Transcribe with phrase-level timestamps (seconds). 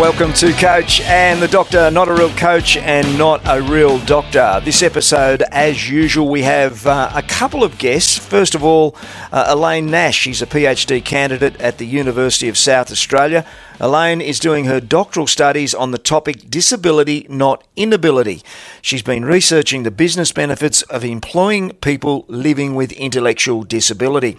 [0.00, 4.58] Welcome to Coach and the Doctor, not a real coach and not a real doctor.
[4.64, 8.16] This episode, as usual, we have uh, a couple of guests.
[8.16, 8.96] First of all,
[9.30, 10.16] uh, Elaine Nash.
[10.16, 13.44] She's a PhD candidate at the University of South Australia.
[13.82, 18.42] Elaine is doing her doctoral studies on the topic disability, not inability.
[18.82, 24.36] She's been researching the business benefits of employing people living with intellectual disability.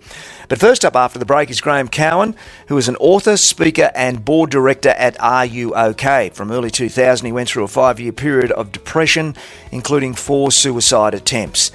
[0.47, 2.35] But first up after the break is Graeme Cowan,
[2.67, 6.29] who is an author, speaker, and board director at Are You OK?
[6.35, 9.35] From early 2000, he went through a five year period of depression,
[9.71, 11.71] including four suicide attempts.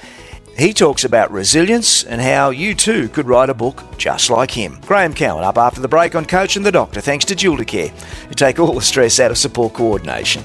[0.57, 4.79] He talks about resilience and how you too could write a book just like him.
[4.87, 7.89] Graeme Cowan up after the break on Coach and the Doctor, thanks to Gildacare,
[8.27, 10.41] who take all the stress out of support coordination.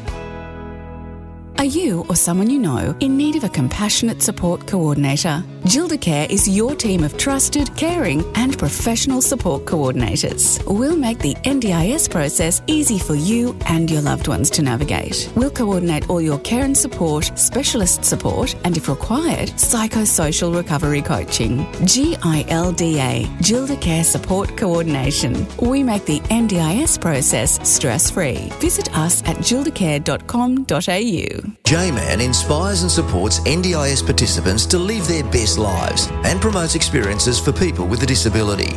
[1.59, 5.45] Are you or someone you know in need of a compassionate support coordinator?
[5.65, 10.61] Gilda Care is your team of trusted, caring, and professional support coordinators.
[10.67, 15.31] We'll make the NDIS process easy for you and your loved ones to navigate.
[15.37, 21.59] We'll coordinate all your care and support, specialist support, and if required, psychosocial recovery coaching.
[21.85, 25.47] GILDA, Gilda Care Support Coordination.
[25.61, 28.49] We make the NDIS process stress free.
[28.59, 31.42] Visit us at gildacare.com.au.
[31.65, 37.53] Jaeman inspires and supports NDIS participants to live their best lives and promotes experiences for
[37.53, 38.77] people with a disability.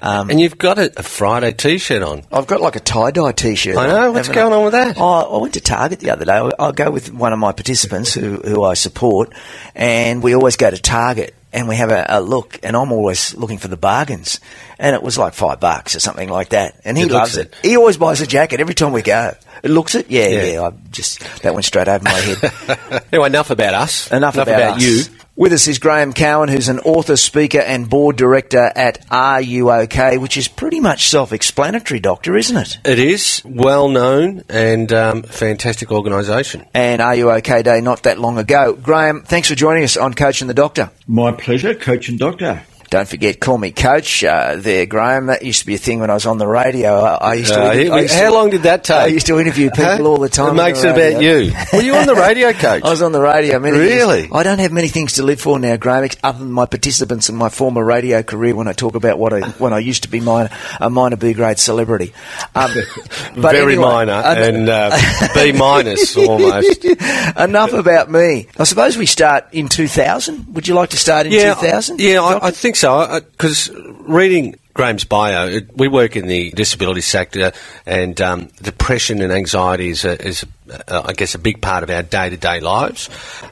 [0.02, 2.24] Um, And you've got a, a Friday T-shirt on.
[2.32, 3.76] I've got like a tie-dye T-shirt.
[3.76, 4.12] I know.
[4.12, 4.96] What's going on with that?
[4.98, 6.32] Oh, I went to Target the other day.
[6.32, 9.32] I- I'll go with one of my participants who, who I support,
[9.74, 13.34] and we always go to Target and we have a, a look, and I'm always
[13.34, 14.40] looking for the bargains.
[14.78, 16.80] And it was like five bucks or something like that.
[16.84, 17.66] And he It loves looks it.
[17.66, 19.34] He always buys a jacket every time we go.
[19.62, 20.10] It looks it?
[20.10, 20.44] Yeah, yeah.
[20.44, 20.62] Yeah.
[20.62, 23.02] I just that went straight over my head.
[23.12, 24.10] Anyway, enough about us.
[24.10, 24.82] Enough, about, us.
[24.82, 25.04] you.
[25.34, 29.70] With us is Graeme Cowan, who's an author, speaker, and board director at Are You
[29.70, 32.78] OK, which is pretty much self-explanatory, Doctor, isn't it?
[32.84, 36.66] It is well known and um, fantastic organisation.
[36.74, 38.74] and Are You OK Day not that long ago.
[38.74, 40.90] Graeme, thanks for joining us on Coach and the Doctor.
[41.06, 42.64] My pleasure, Coach and Doctor.
[42.92, 45.24] Don't forget, call me Coach uh, there, Graeme.
[45.28, 47.00] That used to be a thing when I was on the radio.
[47.00, 47.58] I, I used to.
[47.58, 48.96] Uh, I used how to- long did that take?
[48.96, 50.04] I used to interview people Huh?
[50.04, 50.50] all the time.
[50.50, 51.52] It makes it about you.
[51.72, 52.82] Were you on the radio, Coach?
[52.84, 53.58] I was on the radio.
[53.58, 53.78] Many.
[53.78, 54.28] Really?
[54.30, 57.34] I don't have many things to live for now, Graeme, other than my participants in
[57.34, 58.54] my former radio career.
[58.54, 61.32] When I talk about what I when I used to be minor, a minor B
[61.32, 62.12] grade celebrity,
[62.54, 62.70] um,
[63.38, 66.84] but Very anyway, minor uh, and uh, B minus almost.
[67.38, 68.48] Enough about me.
[68.58, 70.54] I suppose we start in 2000.
[70.54, 71.98] Would you like to start in yeah, 2000?
[71.98, 72.81] Yeah, I, I think so.
[72.82, 73.70] So, because
[74.08, 77.52] reading Graeme's bio, it, we work in the disability sector,
[77.86, 81.90] and um, depression and anxiety is, a, is uh, I guess, a big part of
[81.90, 83.08] our day to day lives.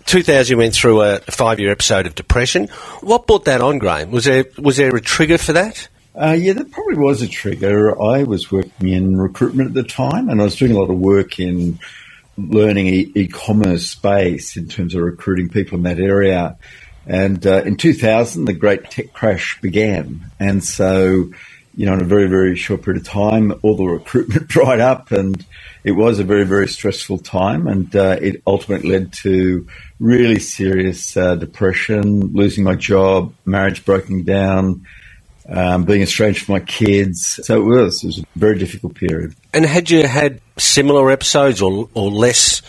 [0.06, 2.66] 2000 went through a five year episode of depression.
[3.02, 4.10] What brought that on, Graeme?
[4.10, 5.86] Was there was there a trigger for that?
[6.20, 8.02] Uh, yeah, that probably was a trigger.
[8.02, 10.98] I was working in recruitment at the time, and I was doing a lot of
[10.98, 11.78] work in
[12.36, 16.56] learning e- e-commerce space in terms of recruiting people in that area.
[17.06, 21.33] And uh, in 2000, the great tech crash began, and so
[21.77, 25.12] you know, in a very very short period of time, all the recruitment dried up,
[25.12, 25.44] and
[25.83, 29.66] it was a very very stressful time, and uh, it ultimately led to
[29.99, 34.87] really serious uh, depression, losing my job, marriage breaking down
[35.50, 37.41] um, being estranged from my kids.
[37.43, 38.03] So it was.
[38.03, 39.34] It was a very difficult period.
[39.53, 42.62] And had you had similar episodes or, or less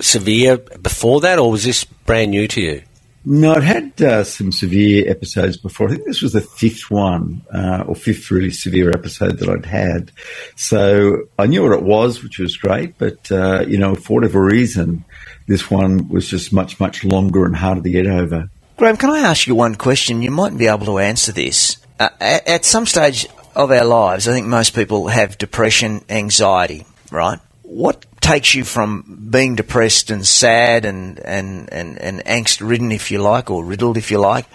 [0.00, 2.82] severe before that, or was this brand new to you?
[3.26, 5.88] No, I'd had uh, some severe episodes before.
[5.88, 9.64] I think this was the fifth one, uh, or fifth really severe episode that I'd
[9.64, 10.12] had.
[10.56, 12.98] So I knew what it was, which was great.
[12.98, 15.04] But, uh, you know, for whatever reason,
[15.46, 18.50] this one was just much, much longer and harder to get over.
[18.76, 20.20] Graeme, can I ask you one question?
[20.20, 21.78] You mightn't be able to answer this.
[21.98, 27.38] Uh, at some stage of our lives, I think most people have depression, anxiety, right?
[27.74, 33.10] What takes you from being depressed and sad and, and, and, and angst ridden, if
[33.10, 34.46] you like, or riddled, if you like,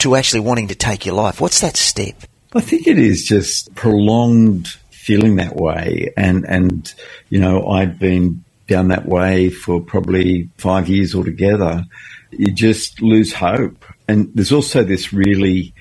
[0.00, 1.40] to actually wanting to take your life?
[1.40, 2.24] What's that step?
[2.54, 6.94] I think it is just prolonged feeling that way, and and
[7.28, 11.84] you know I'd been down that way for probably five years altogether,
[12.30, 13.84] you just lose hope.
[14.08, 15.74] And there's also this really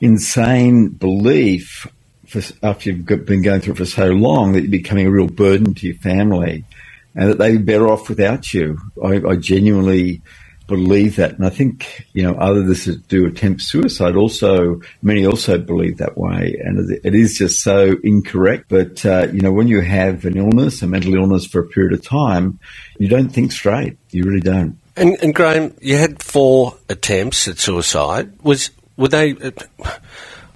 [0.00, 1.86] insane belief
[2.28, 5.28] for, after you've been going through it for so long that you're becoming a real
[5.28, 6.64] burden to your family
[7.14, 8.78] and that they'd be better off without you.
[9.02, 10.22] I, I genuinely
[10.68, 11.32] believe that.
[11.32, 16.16] And I think, you know, others that do attempt suicide also, many also believe that
[16.16, 16.60] way.
[16.62, 18.66] And it is just so incorrect.
[18.68, 21.94] But, uh, you know, when you have an illness, a mental illness for a period
[21.94, 22.60] of time,
[22.98, 23.96] you don't think straight.
[24.10, 24.78] You really don't.
[24.96, 28.30] And, and Graeme, you had four attempts at suicide.
[28.42, 29.32] Was, were they,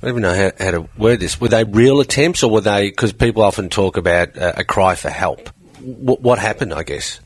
[0.03, 1.41] I don't even know how, how, to word this.
[1.41, 4.97] Were they real attempts or were they, because people often talk about uh, a cry
[4.97, 5.49] for help?
[5.75, 7.21] W- what happened, I guess?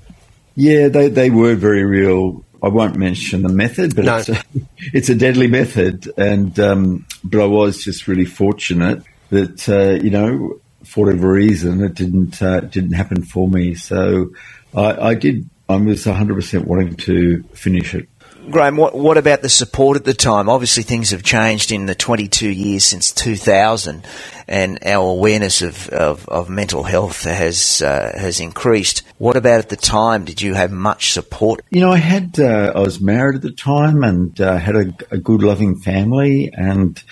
[0.57, 4.17] Yeah, they, they were very real I won't mention the method, but no.
[4.17, 4.43] it's, a,
[4.93, 6.11] it's a deadly method.
[6.17, 11.83] And um, but I was just really fortunate that uh, you know for whatever reason
[11.83, 13.75] it didn't uh, didn't happen for me.
[13.75, 14.33] So
[14.75, 15.49] I, I did.
[15.69, 18.09] I was 100 percent wanting to finish it.
[18.51, 20.49] Graeme, what, what about the support at the time?
[20.49, 24.05] Obviously, things have changed in the 22 years since 2000,
[24.47, 29.03] and our awareness of, of, of mental health has uh, has increased.
[29.19, 30.25] What about at the time?
[30.25, 31.63] Did you have much support?
[31.71, 34.95] You know, I had uh, I was married at the time and uh, had a,
[35.11, 37.03] a, good, loving family, and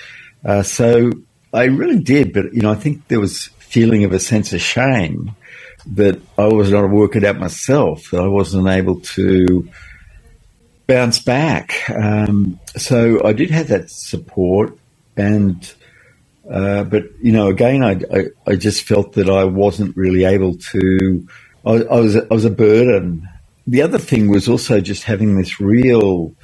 [0.45, 1.11] uh, so
[1.53, 2.33] I really did.
[2.33, 5.33] But you know, I think there was feeling of a sense of shame
[5.95, 9.69] that I was not working out myself, that I wasn't able to
[10.87, 11.89] bounce back.
[11.91, 14.79] Um, so I did have that support,
[15.17, 15.73] and
[16.51, 20.57] uh, but you know, again, I, I, I just felt that I wasn't really able
[20.57, 21.29] to.
[21.65, 23.29] I, I was I was a burden.
[23.67, 26.35] The other thing was also just having this real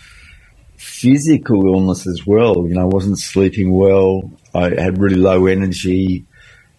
[0.77, 2.67] physical illness as well.
[2.67, 4.31] You know, I wasn't sleeping well.
[4.55, 6.25] I had really low energy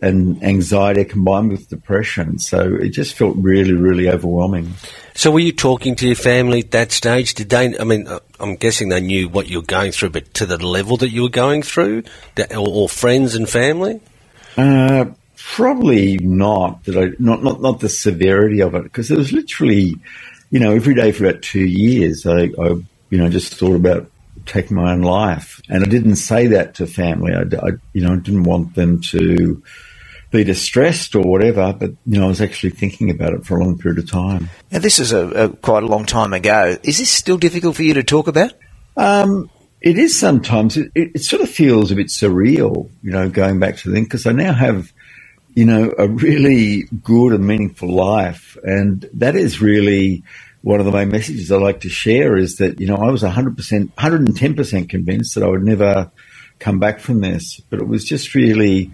[0.02, 2.40] and anxiety combined with depression.
[2.40, 4.74] So it just felt really, really overwhelming.
[5.14, 7.36] So were you talking to your family at that stage?
[7.36, 7.78] Did they?
[7.78, 10.58] I mean, uh, I'm guessing they knew what you were going through, but to the
[10.58, 12.04] level that you were going through,
[12.58, 14.02] or, friends and family?
[14.58, 15.06] Uh,
[15.36, 16.84] probably not.
[16.86, 19.96] That I not not not the severity of it because it was literally,
[20.50, 22.26] you know, every day for about two years.
[22.26, 22.70] I, I
[23.10, 24.10] you know just thought about
[24.48, 27.34] taking my own life, and I didn't say that to family.
[27.34, 29.62] I, I you know I didn't want them to
[30.32, 33.64] be distressed or whatever, but you know, I was actually thinking about it for a
[33.64, 34.50] long period of time.
[34.72, 36.78] Now, this is a, a quite a long time ago.
[36.84, 38.54] Is this still difficult for you to talk about?
[38.96, 39.50] Um,
[39.82, 40.78] it is sometimes.
[40.78, 43.96] It, it, it, sort of feels a bit surreal, you know, going back to the
[43.96, 44.94] thing because I now have,
[45.54, 50.24] you know, a really good and meaningful life, and that is really
[50.62, 53.24] one of the main messages I like to share is that you know I was
[53.24, 53.56] 100%,
[53.94, 56.12] 110% convinced that I would never
[56.60, 58.92] come back from this, but it was just really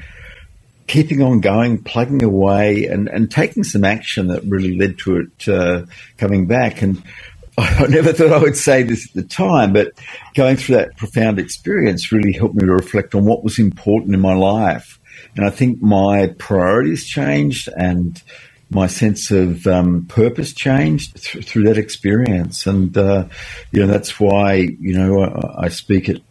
[0.88, 5.48] keeping on going, plugging away, and, and taking some action that really led to it
[5.48, 5.86] uh,
[6.18, 6.82] coming back.
[6.82, 7.04] And
[7.58, 9.92] I never thought I would say this at the time, but
[10.34, 14.22] going through that profound experience really helped me to reflect on what was important in
[14.22, 15.00] my life.
[15.36, 18.22] And I think my priorities changed and
[18.70, 22.66] my sense of um, purpose changed th- through that experience.
[22.66, 23.26] And, uh,
[23.72, 26.22] you know, that's why, you know, I, I speak at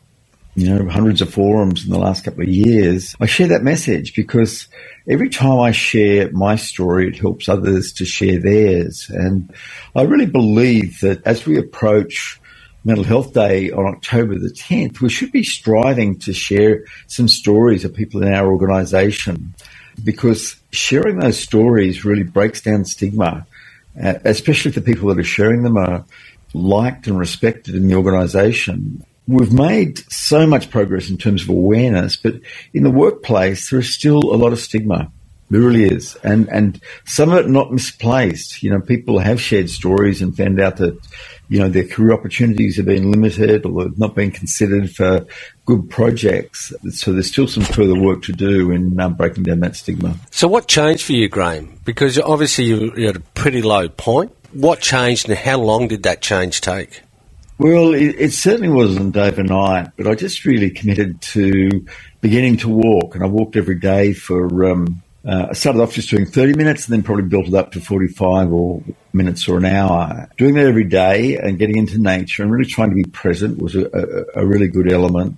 [0.57, 4.15] you know, hundreds of forums in the last couple of years, I share that message
[4.15, 4.69] because
[5.07, 9.11] every time I share my story, it helps others to share theirs.
[9.11, 9.55] And
[9.95, 12.41] I really believe that as we approach
[12.87, 17.85] Mental Health Day on October the 10th, we should be striving to share some stories
[17.85, 19.55] of people in our organisation
[20.03, 23.47] because sharing those stories really breaks down stigma,
[24.03, 26.07] uh, especially if the people that are sharing them are
[26.55, 32.17] liked and respected in the organisation we've made so much progress in terms of awareness,
[32.17, 32.35] but
[32.73, 35.11] in the workplace, there is still a lot of stigma.
[35.49, 36.17] There really is.
[36.25, 38.63] And, and some of it not misplaced.
[38.63, 40.99] You know, people have shared stories and found out that,
[41.49, 45.25] you know, their career opportunities have been limited or have not been considered for
[45.65, 46.73] good projects.
[46.91, 50.17] So there's still some further work to do in um, breaking down that stigma.
[50.33, 51.79] So what changed for you, Graeme?
[51.85, 54.33] Because obviously you're at a pretty low point.
[54.53, 57.03] What changed and how long did that change take?
[57.59, 61.87] Well, it, it, certainly wasn't overnight, but I just really committed to
[62.21, 64.71] beginning to walk, and I walked every day for.
[64.71, 67.73] Um, uh, I started off just doing 30 minutes and then probably built it up
[67.73, 68.81] to 45 or
[69.13, 70.29] minutes or an hour.
[70.37, 73.75] Doing that every day and getting into nature and really trying to be present was
[73.75, 75.37] a, a, a really good element.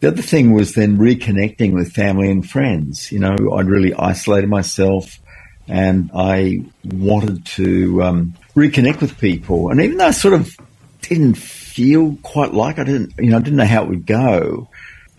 [0.00, 3.12] The other thing was then reconnecting with family and friends.
[3.12, 5.18] You know, I'd really isolated myself
[5.66, 9.70] and I wanted to um, reconnect with people.
[9.70, 10.56] And even though I sort of
[11.02, 14.68] didn't feel quite like I didn't, you know, I didn't know how it would go.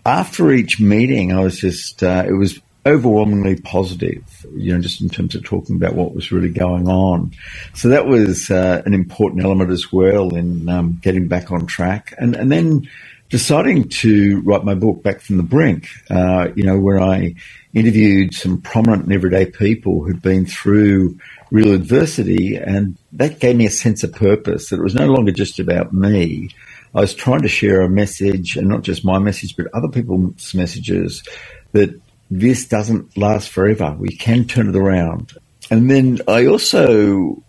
[0.04, 5.10] After each meeting, I was just, uh, it was overwhelmingly positive, you know, just in
[5.10, 7.32] terms of talking about what was really going on.
[7.74, 12.14] So that was uh, an important element as well in um, getting back on track.
[12.18, 12.88] And, and then
[13.30, 17.34] deciding to write my book, Back from the Brink, uh, you know, where I
[17.72, 21.16] interviewed some prominent and everyday people who'd been through
[21.52, 22.56] real adversity.
[22.56, 25.92] And that gave me a sense of purpose that it was no longer just about
[25.92, 26.50] me.
[26.92, 30.52] I was trying to share a message, and not just my message, but other people's
[30.54, 31.22] messages
[31.72, 31.90] that
[32.32, 33.94] this doesn't last forever.
[33.96, 35.32] We can turn it around.
[35.70, 37.40] And then I also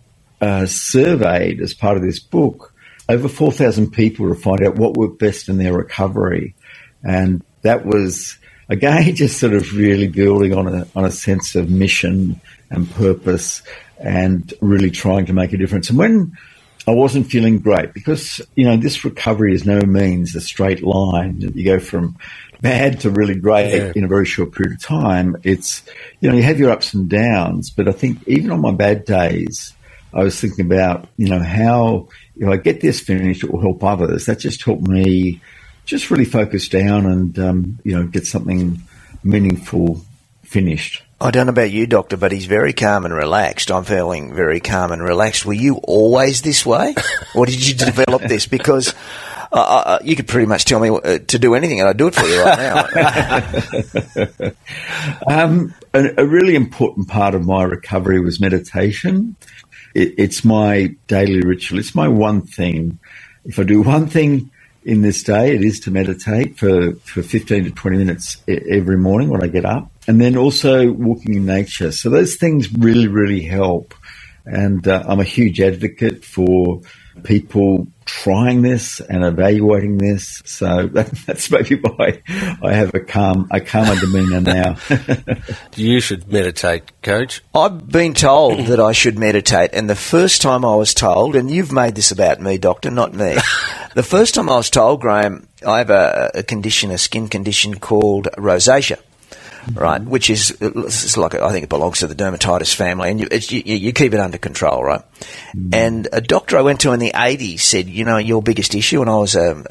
[0.42, 2.71] uh, surveyed, as part of this book,
[3.12, 6.56] over 4,000 people to find out what worked best in their recovery.
[7.04, 8.38] And that was,
[8.70, 12.40] again, just sort of really building on a, on a sense of mission
[12.70, 13.62] and purpose
[14.00, 15.90] and really trying to make a difference.
[15.90, 16.38] And when
[16.88, 21.40] I wasn't feeling great, because, you know, this recovery is no means a straight line.
[21.54, 22.18] You go from
[22.62, 23.92] bad to really great yeah.
[23.96, 25.36] in a very short period of time.
[25.44, 25.84] It's,
[26.22, 29.06] you know, you have your ups and downs, but I think even on my bad
[29.06, 29.74] days,
[30.14, 32.08] I was thinking about, you know, how
[32.42, 34.26] if I get this finished, it will help others.
[34.26, 35.40] That just helped me
[35.86, 38.82] just really focus down and, um, you know, get something
[39.24, 40.02] meaningful
[40.42, 41.04] finished.
[41.20, 43.70] I don't know about you, Doctor, but he's very calm and relaxed.
[43.70, 45.46] I'm feeling very calm and relaxed.
[45.46, 46.96] Were you always this way?
[47.36, 48.48] or did you develop this?
[48.48, 48.96] Because
[49.52, 51.98] uh, uh, uh, you could pretty much tell me uh, to do anything, and I'd
[51.98, 52.58] do it for you right
[55.28, 55.28] now.
[55.44, 59.36] um, a, a, really important part of my recovery was meditation.
[59.94, 61.80] It, it's my daily ritual.
[61.80, 63.00] It's my one thing.
[63.46, 64.52] If I do one thing
[64.84, 69.30] in this day, it is to meditate for, for 15 to 20 minutes every morning
[69.30, 69.92] when I get up.
[70.08, 71.92] And then also walking in nature.
[71.92, 73.94] So those things really, really help.
[74.46, 76.82] And uh, I'm a huge advocate for
[77.24, 80.42] people trying this and evaluating this.
[80.46, 82.22] So that, that's maybe why
[82.62, 84.78] I have a calm, a calmer demeanour now.
[85.76, 87.42] you should meditate, Coach.
[87.56, 91.50] I've been told that I should meditate, and the first time I was told, and
[91.50, 93.38] you've made this about me, Doctor, not me.
[93.96, 97.80] the first time I was told, Graeme, I have a, a condition, a skin condition
[97.80, 99.00] called rosacea
[99.74, 100.02] right?
[100.02, 103.76] Which is it's like I think it belongs to the dermatitis family, and you, you,
[103.76, 105.02] you keep it under control, right?
[105.56, 105.74] Mm.
[105.74, 109.02] And a doctor I went to in the '80s said, you know, your biggest issue,
[109.02, 109.64] and I was a,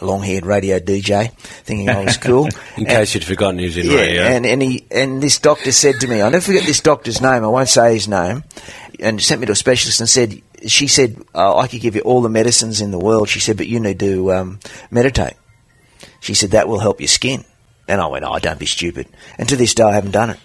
[0.00, 2.46] a long-haired radio DJ, thinking I was cool.
[2.76, 4.22] in and, case you'd forgotten he was in yeah, radio.
[4.22, 7.44] And and he and this doctor said to me, I never forget this doctor's name.
[7.44, 8.44] I won't say his name,
[9.00, 10.42] and sent me to a specialist and said.
[10.66, 13.28] She said, oh, I could give you all the medicines in the world.
[13.28, 14.60] She said, but you need to um,
[14.90, 15.34] meditate.
[16.20, 17.44] She said, that will help your skin.
[17.86, 19.06] And I went, oh, don't be stupid.
[19.38, 20.38] And to this day, I haven't done it.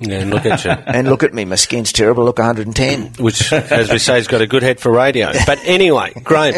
[0.00, 0.70] Yeah, and look at you.
[0.86, 1.44] and look at me.
[1.44, 2.24] My skin's terrible.
[2.24, 3.14] Look 110.
[3.24, 5.32] Which, as we say, has got a good head for radio.
[5.44, 6.54] But anyway, Graeme,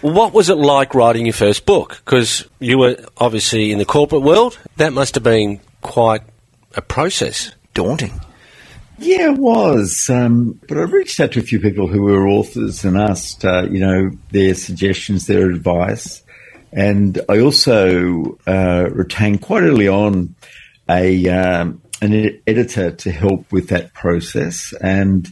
[0.00, 2.02] what was it like writing your first book?
[2.04, 4.58] Because you were obviously in the corporate world.
[4.78, 6.22] That must have been quite
[6.74, 7.52] a process.
[7.72, 8.20] Daunting.
[8.98, 10.10] Yeah, it was.
[10.10, 13.66] Um, but I reached out to a few people who were authors and asked, uh,
[13.70, 16.22] you know, their suggestions, their advice.
[16.72, 20.34] And I also uh, retained quite early on
[20.88, 25.30] a um, an editor to help with that process, and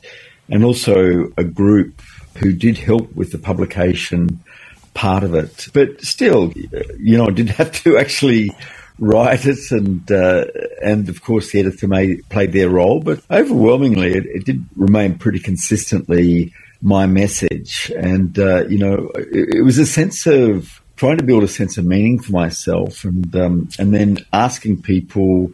[0.48, 2.02] and also a group
[2.38, 4.40] who did help with the publication
[4.94, 5.68] part of it.
[5.72, 6.52] But still,
[6.98, 8.50] you know, I did have to actually
[8.98, 10.44] write it, and uh,
[10.82, 13.00] and of course the editor made, played their role.
[13.00, 16.52] But overwhelmingly, it, it did remain pretty consistently
[16.82, 21.44] my message, and uh, you know, it, it was a sense of trying to build
[21.44, 25.52] a sense of meaning for myself and um, and then asking people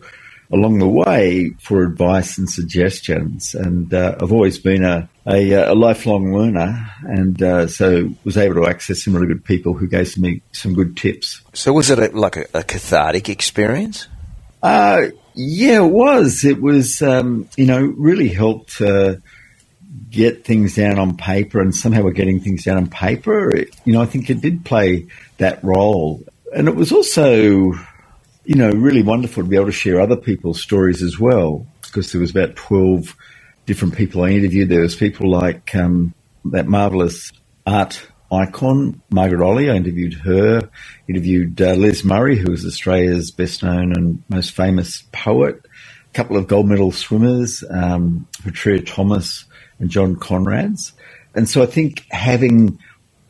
[0.53, 3.55] along the way for advice and suggestions.
[3.55, 8.57] And uh, I've always been a, a, a lifelong learner, and uh, so was able
[8.57, 11.41] to access some really good people who gave me some good tips.
[11.53, 14.07] So was it a, like a, a, cathartic experience?
[14.63, 16.45] Uh, yeah, it was.
[16.45, 18.81] It was, um, you know, really helped
[20.11, 23.55] get things down on paper, and somehow we're getting things down on paper.
[23.55, 25.07] It, you know, I think it did play
[25.39, 26.23] that role.
[26.55, 27.73] And it was also,
[28.45, 32.13] you know, really wonderful to be able to share other people's stories as well, because
[32.13, 33.15] there was about 12
[33.67, 34.69] different people I interviewed.
[34.69, 36.15] There was people like um,
[36.47, 37.33] that marvellous
[37.67, 39.71] art icon, Margaret Olley.
[39.71, 40.69] I interviewed her.
[41.09, 45.65] Interviewed uh, Les Murray, who is Australia's best known and most famous poet.
[45.65, 49.45] A couple of gold medal swimmers, um, Petria Thomas
[49.85, 50.93] and John Konrads.
[51.35, 52.79] And so I think having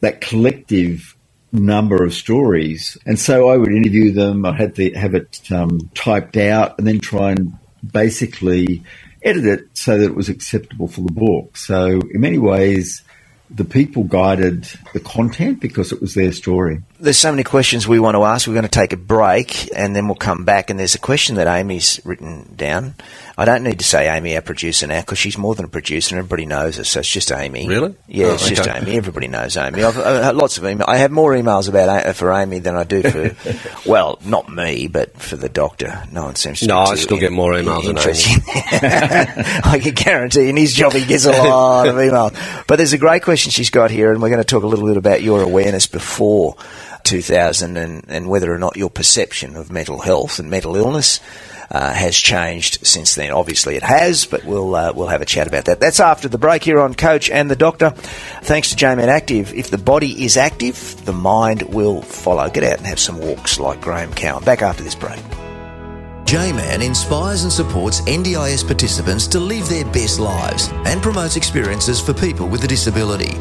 [0.01, 1.17] that collective
[1.53, 2.97] number of stories.
[3.07, 4.45] And so I would interview them.
[4.45, 7.55] I had to have it um, typed out and then try and
[7.93, 8.83] basically
[9.23, 11.57] edit it so that it was acceptable for the book.
[11.57, 13.03] So in many ways,
[13.51, 16.83] the people guided the content because it was their story.
[17.01, 18.47] There's so many questions we want to ask.
[18.47, 20.71] We're going to take a break and then we'll come back.
[20.71, 22.95] And there's a question that Amy's written down.
[23.37, 26.15] I don't need to say Amy, our producer now, because she's more than a producer
[26.15, 26.85] and everybody knows her.
[26.85, 27.67] So it's just Amy.
[27.67, 27.97] Really?
[28.07, 28.69] Yeah, Oh, it's just.
[28.69, 28.97] Amy.
[28.97, 29.83] Everybody knows Amy.
[29.83, 30.85] I've, I've lots of emails.
[30.87, 33.35] I have more emails about for Amy than I do for,
[33.89, 36.05] well, not me, but for the doctor.
[36.13, 36.69] No one seems to.
[36.69, 38.41] No, I still get more emails than interested.
[39.67, 42.67] I can guarantee in his job he gets a lot of emails.
[42.69, 44.87] But there's a great question she's got here, and we're going to talk a little
[44.87, 46.57] bit about your awareness before
[47.05, 51.21] 2000 and, and whether or not your perception of mental health and mental illness
[51.71, 53.31] uh, has changed since then.
[53.31, 55.81] Obviously, it has, but we'll uh, we'll have a chat about that.
[55.81, 57.91] That's after the break here on Coach and the Doctor.
[57.91, 59.53] Thanks to Jaeman Active.
[59.55, 62.49] If the body is active, the mind will follow.
[62.49, 64.45] Get out and have some walks like Graeme Cowan.
[64.45, 65.21] Back after this break.
[66.25, 72.15] Jaeman inspires and supports NDIS participants to live their best lives and promotes experiences for
[72.15, 73.35] people with a disability.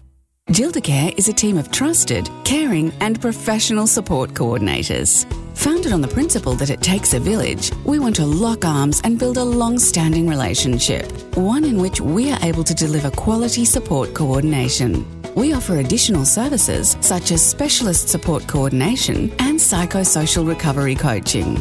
[0.50, 5.24] Gildacare is a team of trusted, caring, and professional support coordinators.
[5.56, 9.16] Founded on the principle that it takes a village, we want to lock arms and
[9.16, 11.06] build a long standing relationship,
[11.36, 15.06] one in which we are able to deliver quality support coordination.
[15.36, 21.56] We offer additional services such as specialist support coordination and psychosocial recovery coaching.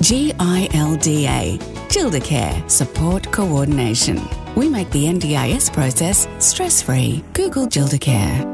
[0.00, 4.20] GILDA, Gildacare Support Coordination.
[4.56, 7.24] We make the NDIS process stress free.
[7.32, 8.52] Google Gildacare.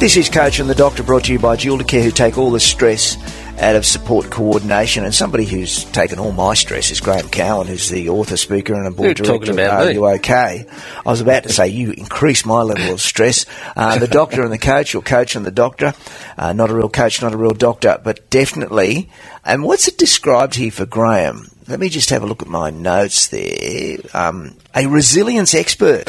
[0.00, 2.60] This is Coach and the Doctor brought to you by Gildacare, who take all the
[2.60, 3.16] stress
[3.60, 5.04] out of support coordination.
[5.04, 8.86] And somebody who's taken all my stress is Graeme Cowan, who's the author, speaker, and
[8.86, 9.92] a board You're director talking of about Are.
[9.92, 10.66] You OK?
[11.06, 13.46] I was about to say you increase my level of stress.
[13.76, 15.94] Uh, the doctor and the coach, or coach and the doctor.
[16.36, 19.10] Uh, not a real coach, not a real doctor, but definitely.
[19.44, 21.48] And what's it described here for Graeme?
[21.68, 23.98] Let me just have a look at my notes there.
[24.12, 26.04] Um, a resilience expert.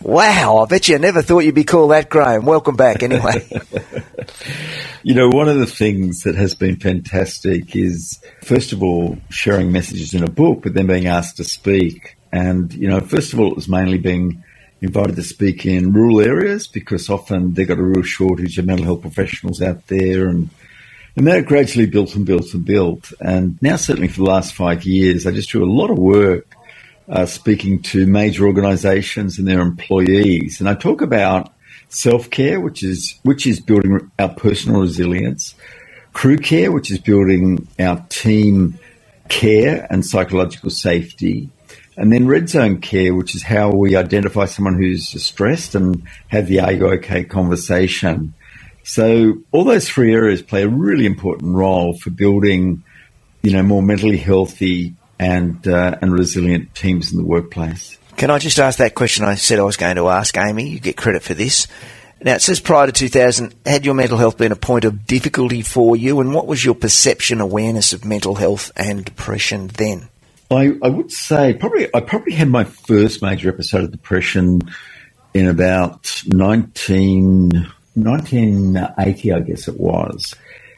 [0.00, 2.44] Wow, I bet you never thought you'd be called that, Graeme.
[2.44, 3.48] Welcome back, anyway.
[5.04, 9.70] You know, one of the things that has been fantastic is, first of all, sharing
[9.70, 12.16] messages in a book, but then being asked to speak.
[12.32, 14.42] And, you know, first of all, it was mainly being
[14.82, 18.84] invited to speak in rural areas because often they've got a real shortage of mental
[18.84, 20.28] health professionals out there.
[20.28, 20.50] And,
[21.16, 23.12] and then it gradually built and built and built.
[23.20, 26.47] And now, certainly for the last five years, I just do a lot of work
[27.08, 30.60] uh, speaking to major organizations and their employees.
[30.60, 31.52] And I talk about
[31.88, 35.54] self care, which is which is building our personal resilience,
[36.12, 38.78] crew care, which is building our team
[39.28, 41.50] care and psychological safety,
[41.96, 46.46] and then red zone care, which is how we identify someone who's stressed and have
[46.46, 48.34] the "Are you okay?" conversation.
[48.84, 52.82] So all those three areas play a really important role for building,
[53.42, 57.98] you know, more mentally healthy and uh, and resilient teams in the workplace.
[58.16, 60.68] Can I just ask that question I said I was going to ask Amy?
[60.68, 61.68] You get credit for this.
[62.20, 65.62] Now, it says prior to 2000, had your mental health been a point of difficulty
[65.62, 70.08] for you, and what was your perception, awareness of mental health and depression then?
[70.50, 74.62] I, I would say probably I probably had my first major episode of depression
[75.34, 77.50] in about 19,
[77.94, 80.34] 1980, I guess it was.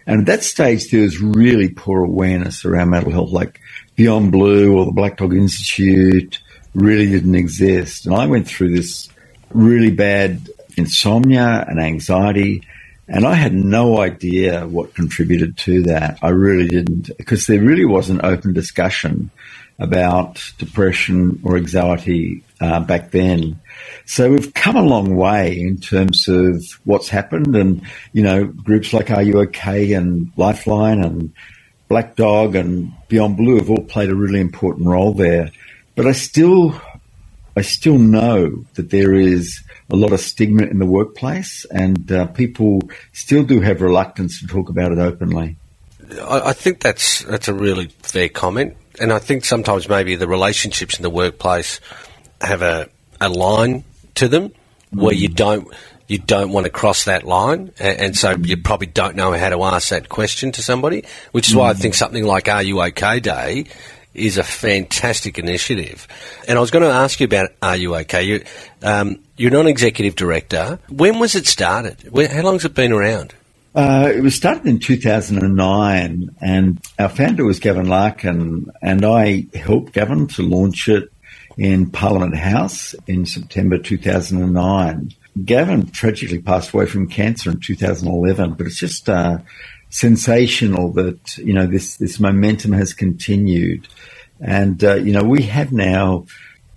[0.07, 3.61] And at that stage, there was really poor awareness around mental health, like
[4.00, 6.40] Beyond Blue or the Black Dog Institute
[6.74, 8.06] really didn't exist.
[8.06, 9.10] And I went through this
[9.52, 12.66] really bad insomnia and anxiety.
[13.08, 16.18] And I had no idea what contributed to that.
[16.22, 19.30] I really didn't, because there really wasn't open discussion
[19.78, 23.60] about depression or anxiety uh, back then.
[24.06, 27.82] So we've come a long way in terms of what's happened, and
[28.14, 31.34] you know, groups like Are You OK and Lifeline and
[31.90, 35.50] Black Dog and Beyond Blue have all played a really important role there.
[35.96, 36.81] But I still,
[37.57, 42.26] I still know that there is a lot of stigma in the workplace, and uh,
[42.29, 42.81] people
[43.12, 45.57] still do have reluctance to talk about it openly.
[46.22, 50.29] I, I think that's that's a really fair comment, and I think sometimes maybe the
[50.29, 51.81] relationships in the workplace
[52.40, 52.88] have a,
[53.20, 53.83] a line
[54.14, 54.53] to them
[54.92, 55.66] where you don't
[56.11, 59.49] you don't want to cross that line, and, and so you probably don't know how
[59.49, 61.05] to ask that question to somebody.
[61.31, 63.66] Which is why I think something like "Are You OK?" Day
[64.12, 66.09] is a fantastic initiative.
[66.49, 68.25] And I was going to ask you about "Are You OK?
[68.25, 68.44] You,
[68.83, 70.81] um, you're non-executive director.
[70.88, 72.03] When was it started?
[72.03, 73.33] How long has it been around?
[73.73, 79.92] Uh, it was started in 2009, and our founder was Gavin Larkin, and I helped
[79.92, 81.12] Gavin to launch it
[81.57, 85.14] in Parliament House in September 2009.
[85.44, 89.38] Gavin tragically passed away from cancer in 2011, but it's just uh,
[89.88, 93.88] sensational that you know this this momentum has continued,
[94.40, 96.26] and uh, you know we have now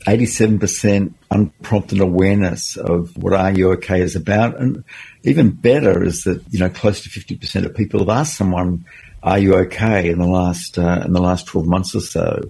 [0.06, 4.60] 87% unprompted awareness of what Are You OK is about.
[4.60, 4.84] And
[5.23, 8.86] even better is that, you know, close to 50% of people have asked someone,
[9.21, 12.41] are you okay in the last, uh, in the last 12 months or so?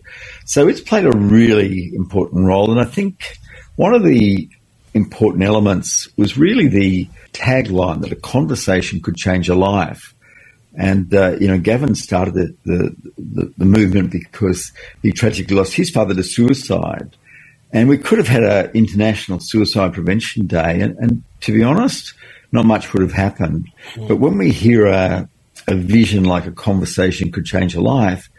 [0.46, 2.72] So it's played a really important role.
[2.72, 3.38] And I think
[3.76, 4.50] one of the
[4.94, 10.14] important elements was really the tagline that a conversation could change a life.
[10.76, 15.74] And, uh, you know, Gavin started the, the, the, the movement because he tragically lost
[15.74, 17.16] his father to suicide.
[17.72, 20.82] And we could have had an international suicide prevention day.
[20.82, 22.14] And, and, to be honest,
[22.52, 23.68] not much would have happened.
[23.96, 24.08] Mm.
[24.08, 25.28] But when we hear a,
[25.68, 28.30] a vision like a conversation could change a life,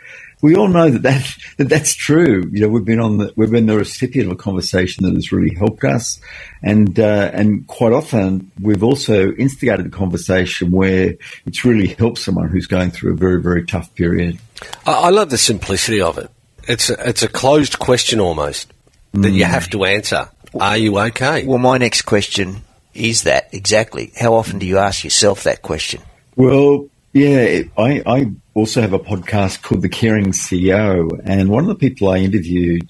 [0.45, 2.45] we all know that, that, that that's true.
[2.53, 5.33] You know, we've been on the, we've been the recipient of a conversation that has
[5.33, 6.21] really helped us.
[6.63, 11.15] And, uh, and quite often we've also instigated a conversation where
[11.47, 14.39] it's really helped someone who's going through a very, very tough period.
[14.87, 16.31] I, I love the simplicity of it.
[16.69, 18.71] It's a, it's a closed question almost
[19.15, 20.29] that you have to answer.
[20.61, 21.47] Are you okay?
[21.47, 22.57] Well, my next question
[22.93, 24.13] is that exactly.
[24.15, 26.03] How often do you ask yourself that question?
[26.37, 31.69] Well, yeah, I, I also have a podcast called The Caring CEO, and one of
[31.69, 32.89] the people I interviewed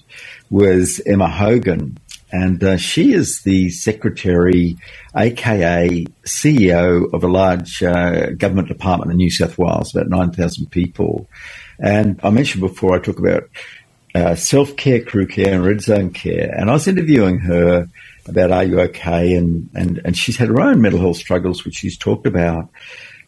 [0.49, 1.99] was Emma Hogan,
[2.31, 4.77] and uh, she is the secretary,
[5.15, 11.29] aka CEO of a large uh, government department in New South Wales, about 9,000 people.
[11.77, 13.47] And I mentioned before, I talk about
[14.15, 16.51] uh, self care, crew care, and red zone care.
[16.57, 17.87] And I was interviewing her
[18.27, 19.35] about Are You Okay?
[19.35, 22.69] And, and, and she's had her own mental health struggles, which she's talked about.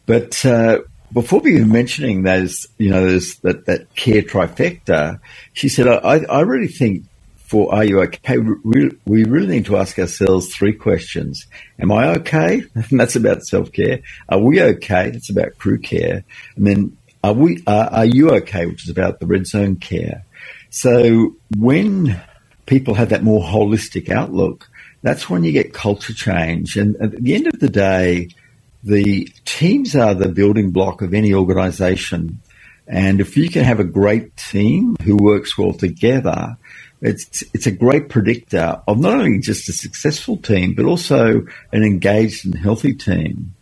[0.08, 0.78] But uh,
[1.12, 5.20] before we were mentioning those, you know, those, that, that care trifecta,
[5.52, 7.04] she said, I, I really think
[7.36, 8.38] for Are You Okay?
[8.38, 11.46] We, really need to ask ourselves three questions.
[11.78, 12.62] Am I okay?
[12.90, 14.00] That's about self care.
[14.30, 15.10] Are we okay?
[15.10, 16.24] That's about crew care.
[16.56, 18.64] And then are we, are you okay?
[18.64, 20.24] Which is about the red zone care.
[20.70, 22.18] So when
[22.64, 24.70] people have that more holistic outlook,
[25.02, 26.78] that's when you get culture change.
[26.78, 28.28] And at the end of the day,
[28.82, 32.40] the teams are the building block of any organization.
[32.86, 36.56] And if you can have a great team who works well together,
[37.00, 41.84] it's it's a great predictor of not only just a successful team, but also an
[41.84, 43.54] engaged and healthy team.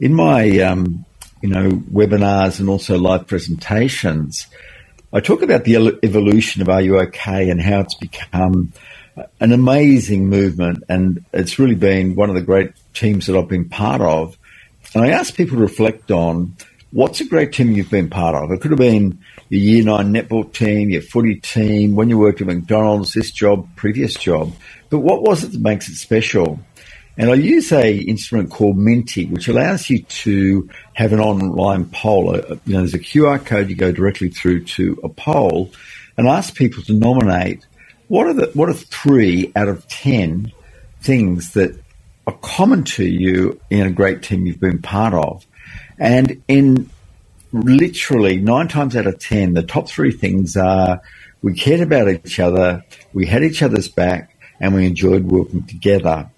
[0.00, 1.04] In my um,
[1.40, 4.46] you know webinars and also live presentations,
[5.12, 8.72] I talk about the evolution of Are You OK and how it's become
[9.40, 13.68] an amazing movement, and it's really been one of the great teams that I've been
[13.68, 14.38] part of.
[14.94, 16.56] And I ask people to reflect on
[16.90, 18.50] what's a great team you've been part of.
[18.50, 22.40] It could have been your year nine netball team, your footy team, when you worked
[22.40, 24.52] at McDonald's, this job, previous job.
[24.90, 26.60] But what was it that makes it special?
[27.16, 32.34] And I use a instrument called Menti, which allows you to have an online poll.
[32.34, 35.70] Uh, you know, there's a QR code you go directly through to a poll
[36.16, 37.66] and ask people to nominate
[38.08, 40.52] what are the what are three out of ten
[41.00, 41.81] things that
[42.26, 45.46] are common to you in a great team you've been part of.
[45.98, 46.90] And in
[47.52, 51.00] literally nine times out of ten, the top three things are
[51.42, 56.30] we cared about each other, we had each other's back, and we enjoyed working together.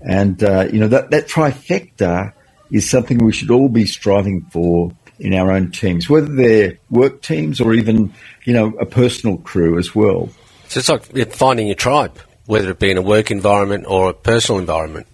[0.00, 2.32] And, uh, you know, that, that trifecta
[2.70, 7.22] is something we should all be striving for in our own teams, whether they're work
[7.22, 8.12] teams or even,
[8.44, 10.28] you know, a personal crew as well.
[10.68, 14.14] So it's like finding your tribe, whether it be in a work environment or a
[14.14, 15.06] personal environment.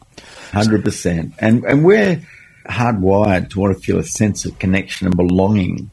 [0.51, 1.33] 100%.
[1.39, 2.23] And, and we're
[2.67, 5.91] hardwired to want to feel a sense of connection and belonging.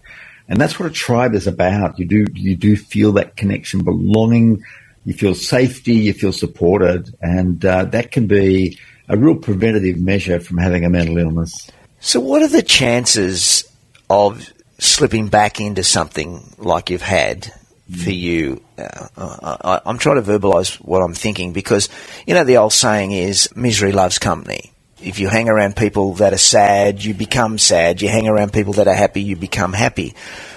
[0.48, 2.00] And that's what a tribe is about.
[2.00, 4.64] You do, you do feel that connection, belonging,
[5.06, 10.40] you feel safety, you feel supported, and uh, that can be a real preventative measure
[10.40, 11.70] from having a mental illness.
[12.00, 13.70] So, what are the chances
[14.10, 17.52] of slipping back into something like you've had
[17.92, 18.62] for you?
[18.78, 19.50] Uh,
[19.86, 21.90] I, am trying to verbalise what I'm thinking because,
[22.26, 24.72] you know, the old saying is misery loves company.
[25.02, 28.02] If you hang around people that are sad, you become sad.
[28.02, 30.16] You hang around people that are happy, you become happy.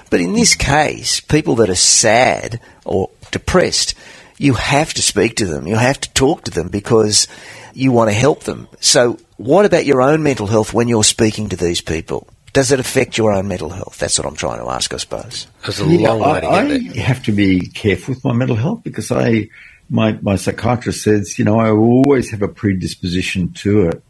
[0.09, 3.95] But in this case, people that are sad or depressed,
[4.39, 5.67] you have to speak to them.
[5.67, 7.29] You have to talk to them because
[7.75, 8.69] you want to help them.
[8.81, 12.27] So, what about your own mental health when you're speaking to these people?
[12.53, 13.99] Does it affect your own mental health?
[13.99, 15.47] That's what I'm trying to ask, I suppose.
[15.63, 18.33] There's a yeah, long way to I, get I have to be careful with my
[18.33, 19.49] mental health because I,
[19.89, 24.03] my, my psychiatrist says, you know, I always have a predisposition to it.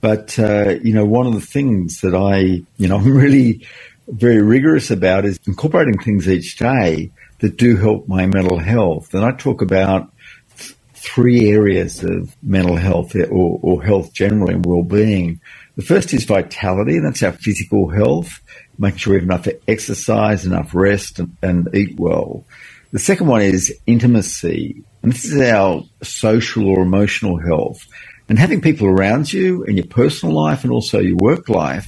[0.00, 3.66] But, uh, you know, one of the things that I, you know, I'm really
[4.08, 9.12] very rigorous about is incorporating things each day that do help my mental health.
[9.14, 10.10] And I talk about
[10.58, 15.40] th- three areas of mental health or, or health generally and well-being.
[15.76, 18.40] The first is vitality, and that's our physical health,
[18.78, 22.44] making sure we have enough exercise, enough rest, and, and eat well.
[22.92, 27.86] The second one is intimacy, and this is our social or emotional health.
[28.28, 31.86] And having people around you in your personal life and also your work life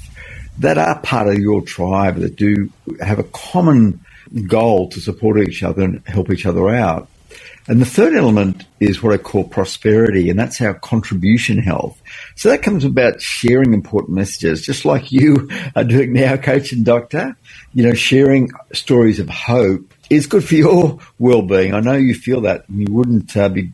[0.58, 2.70] that are part of your tribe that do
[3.00, 4.04] have a common
[4.46, 7.08] goal to support each other and help each other out.
[7.68, 12.00] And the third element is what I call prosperity, and that's our contribution health.
[12.34, 16.82] So that comes about sharing important messages, just like you are doing now, coach and
[16.82, 17.36] doctor.
[17.74, 21.74] You know, sharing stories of hope is good for your well-being.
[21.74, 23.70] I know you feel that and you wouldn't uh, be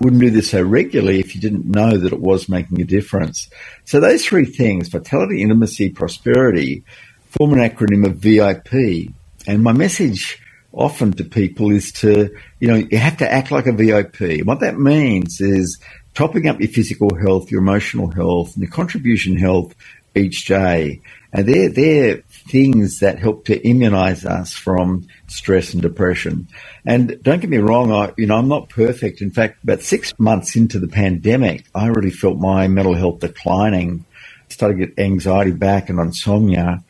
[0.00, 3.48] wouldn't do this so regularly if you didn't know that it was making a difference.
[3.84, 6.84] So those three things, vitality, intimacy, prosperity,
[7.30, 9.12] form an acronym of VIP.
[9.46, 10.40] And my message
[10.72, 14.44] often to people is to, you know, you have to act like a VIP.
[14.44, 15.78] What that means is
[16.14, 19.74] topping up your physical health, your emotional health, and your contribution health
[20.14, 21.00] each day.
[21.32, 22.16] And they're, they're
[22.48, 26.48] things that help to immunize us from stress and depression.
[26.84, 29.20] And don't get me wrong, I, you know, I'm not perfect.
[29.20, 34.06] In fact, about six months into the pandemic, I really felt my mental health declining,
[34.48, 36.82] started to get anxiety back and insomnia.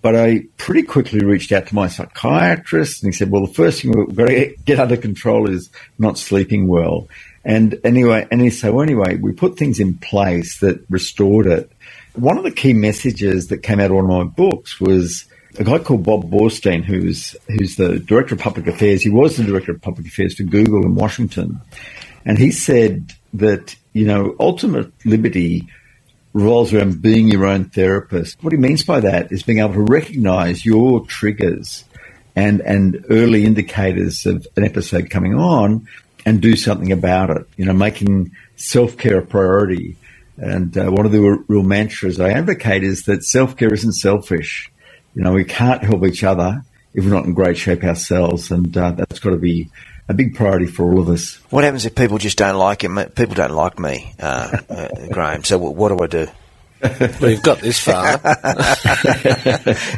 [0.00, 3.82] But I pretty quickly reached out to my psychiatrist and he said, well, the first
[3.82, 7.08] thing we've got to get under control is not sleeping well.
[7.44, 11.72] And anyway, and well, anyway, we put things in place that restored it.
[12.14, 15.24] One of the key messages that came out of one of my books was
[15.58, 19.02] a guy called Bob Boorstin, who's who's the director of public affairs.
[19.02, 21.60] He was the director of public affairs for Google in Washington,
[22.24, 25.66] and he said that you know ultimate liberty
[26.38, 28.42] revolves around being your own therapist.
[28.42, 31.84] What he means by that is being able to recognize your triggers
[32.36, 35.88] and and early indicators of an episode coming on
[36.24, 37.48] and do something about it.
[37.56, 39.96] You know, making self care a priority.
[40.36, 44.70] And uh, one of the real mantras I advocate is that self care isn't selfish.
[45.16, 46.62] You know, we can't help each other
[46.94, 49.70] if we're not in great shape ourselves, and uh, that's got to be
[50.08, 51.36] a big priority for all of us.
[51.50, 53.14] What happens if people just don't like it?
[53.14, 55.44] People don't like me, uh, uh, Graeme.
[55.44, 56.30] So what do I do?
[57.20, 58.20] well, you've got this far.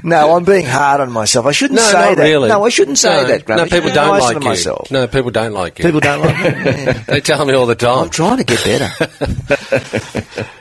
[0.02, 1.44] no, I'm being hard on myself.
[1.44, 2.22] I shouldn't no, say not that.
[2.22, 2.48] Really.
[2.48, 3.58] No, I shouldn't say no, that, Graeme.
[3.58, 4.48] No, people don't nice like you.
[4.48, 4.90] Myself.
[4.90, 5.84] No, people don't like you.
[5.84, 6.60] People don't like me.
[6.80, 6.92] Yeah.
[7.06, 8.04] they tell me all the time.
[8.04, 8.90] I'm trying to get better.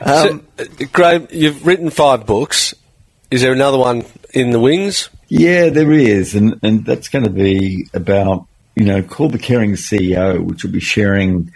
[0.02, 2.74] um, so, uh, Graeme, you've written five books.
[3.30, 5.08] Is there another one in the wings?
[5.28, 8.46] Yeah, there is, and and that's going to be about
[8.80, 11.52] you know called the Caring CEO, which will be sharing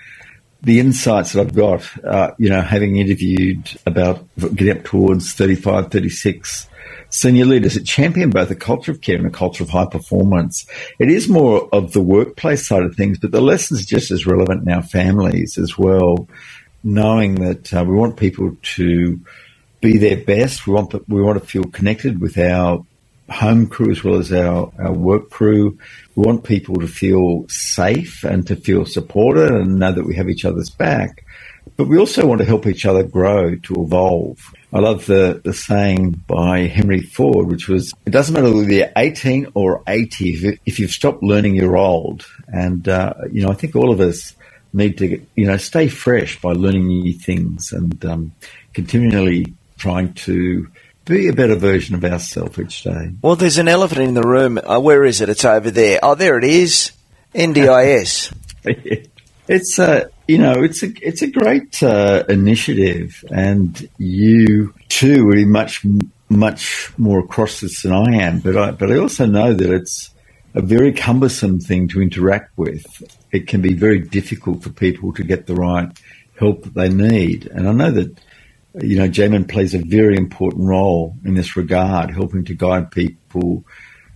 [0.60, 5.90] the insights that I've got, uh, you know, having interviewed about getting up towards 35,
[5.90, 6.68] 36
[7.08, 10.66] senior leaders that champion both a culture of care and a culture of high performance.
[10.98, 14.26] It is more of the workplace side of things, but the lessons are just as
[14.26, 16.28] relevant in our families as well,
[16.82, 19.18] knowing that uh, we want people to
[19.80, 20.66] be their best.
[20.66, 22.84] We want, the, we want to feel connected with our
[23.30, 25.78] home crew as well as our, our work crew.
[26.16, 30.28] We want people to feel safe and to feel supported and know that we have
[30.28, 31.24] each other's back.
[31.76, 34.38] But we also want to help each other grow, to evolve.
[34.72, 38.92] I love the, the saying by Henry Ford, which was, it doesn't matter whether you're
[38.96, 42.26] 18 or 80, if you've stopped learning, you're old.
[42.46, 44.34] And, uh, you know, I think all of us
[44.72, 48.32] need to, you know, stay fresh by learning new things and um,
[48.72, 50.68] continually trying to
[51.04, 53.12] be a better version of ourselves each day.
[53.22, 54.58] Well, there's an elephant in the room.
[54.58, 55.28] Uh, where is it?
[55.28, 55.98] It's over there.
[56.02, 56.92] Oh, there it is.
[57.34, 58.32] NDIS.
[59.48, 65.46] it's a you know it's a it's a great uh, initiative, and you too are
[65.46, 65.84] much
[66.28, 68.40] much more across this than I am.
[68.40, 70.10] But I but I also know that it's
[70.54, 72.86] a very cumbersome thing to interact with.
[73.32, 75.90] It can be very difficult for people to get the right
[76.38, 78.16] help that they need, and I know that
[78.80, 83.64] you know, Jaeman plays a very important role in this regard, helping to guide people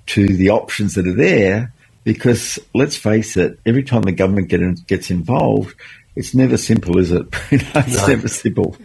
[0.07, 1.73] to the options that are there.
[2.05, 5.77] Because let's face it, every time the government get in, gets involved,
[6.16, 7.27] it's never simple, is it?
[7.51, 8.07] it's no.
[8.07, 8.77] never simple.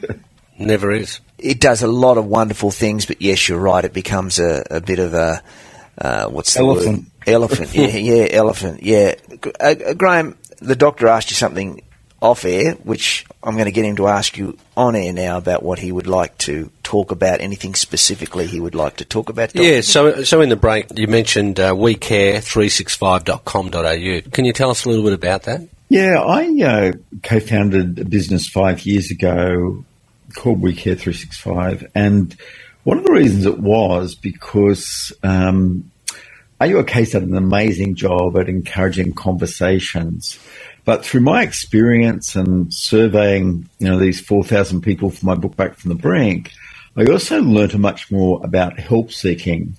[0.59, 1.19] Never is.
[1.39, 3.83] It does a lot of wonderful things, but yes, you're right.
[3.83, 5.41] It becomes a, a bit of a
[5.97, 6.99] uh, what's the elephant?
[6.99, 7.33] Word?
[7.33, 7.69] Elephant.
[7.73, 8.83] yeah, yeah, elephant.
[8.83, 9.15] Yeah,
[9.59, 10.38] uh, uh, Graeme.
[10.59, 11.81] The doctor asked you something
[12.23, 15.62] off air, which I'm going to get him to ask you on air now about
[15.62, 19.53] what he would like to talk about, anything specifically he would like to talk about.
[19.53, 19.63] Dr.
[19.63, 24.31] Yeah, so so in the break you mentioned uh, wecare365.com.au.
[24.31, 25.67] Can you tell us a little bit about that?
[25.89, 29.83] Yeah, I uh, co-founded a business five years ago
[30.33, 31.91] called We Care 365.
[31.93, 32.33] And
[32.83, 35.91] one of the reasons it was because um,
[36.62, 40.39] AUOK's done an amazing job at encouraging conversations.
[40.85, 45.75] But through my experience and surveying, you know, these 4,000 people for my book Back
[45.75, 46.51] from the Brink,
[46.95, 49.75] I also learned much more about help seeking.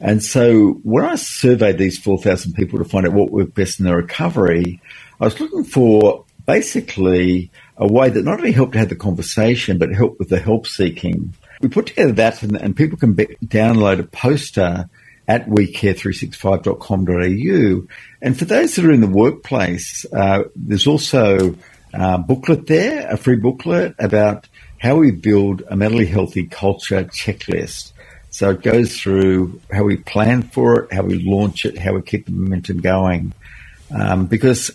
[0.00, 3.86] And so when I surveyed these 4,000 people to find out what worked best in
[3.86, 4.80] their recovery,
[5.20, 9.78] I was looking for basically a way that not only helped to have the conversation,
[9.78, 11.34] but helped with the help seeking.
[11.60, 14.88] We put together that and, and people can be, download a poster
[15.28, 17.86] at wecare365.com.au.
[18.22, 21.56] And for those that are in the workplace, uh, there's also
[21.92, 27.92] a booklet there, a free booklet about how we build a mentally healthy culture checklist.
[28.30, 32.02] So it goes through how we plan for it, how we launch it, how we
[32.02, 33.32] keep the momentum going.
[33.90, 34.70] Um, because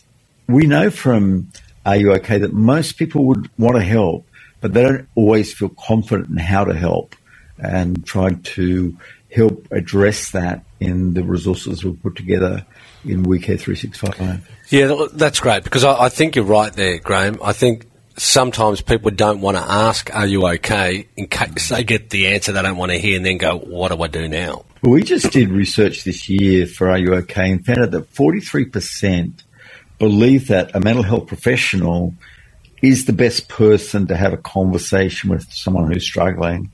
[0.48, 1.52] we know from
[1.86, 4.26] R U OK that most people would want to help,
[4.62, 7.16] but they don't always feel confident in how to help
[7.58, 8.98] and trying to
[9.34, 12.66] help address that in the resources we've put together
[13.06, 14.50] in WeCare 365.
[14.70, 17.40] Yeah, that's great because I, I, think you're right there, Graeme.
[17.44, 21.08] I think sometimes people don't want to ask, Are you okay?
[21.16, 23.90] in case they get the answer they don't want to hear and then go, What
[23.90, 24.66] do I do now?
[24.82, 28.14] Well, we just did research this year for R U OK and found out that
[28.14, 29.44] 43%
[30.00, 32.16] believe that a mental health professional
[32.82, 36.72] is the best person to have a conversation with someone who's struggling.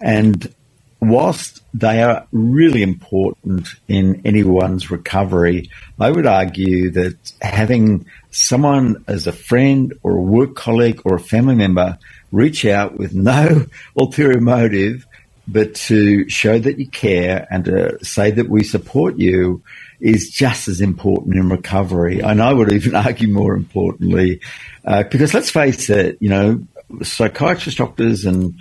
[0.00, 0.54] And
[1.00, 9.26] whilst they are really important in anyone's recovery, I would argue that having someone as
[9.26, 11.98] a friend or a work colleague or a family member
[12.32, 15.06] reach out with no ulterior motive,
[15.48, 19.62] but to show that you care and to say that we support you
[20.00, 22.20] is just as important in recovery.
[22.20, 24.40] And I would even argue more importantly,
[24.84, 26.66] uh, because let's face it, you know,
[27.02, 28.54] psychiatrists, doctors, and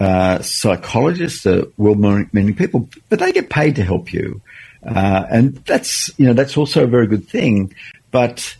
[0.00, 4.40] uh, psychologists are well-meaning people, but they get paid to help you,
[4.86, 7.74] uh, and that's you know that's also a very good thing.
[8.10, 8.56] But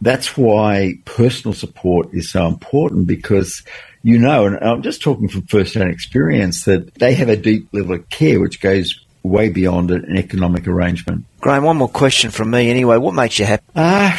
[0.00, 3.62] that's why personal support is so important because
[4.02, 7.96] you know, and I'm just talking from first-hand experience that they have a deep level
[7.96, 11.24] of care which goes way beyond an economic arrangement.
[11.40, 12.98] Graeme, one more question from me anyway.
[12.98, 13.64] What makes you happy?
[13.74, 14.16] Ah,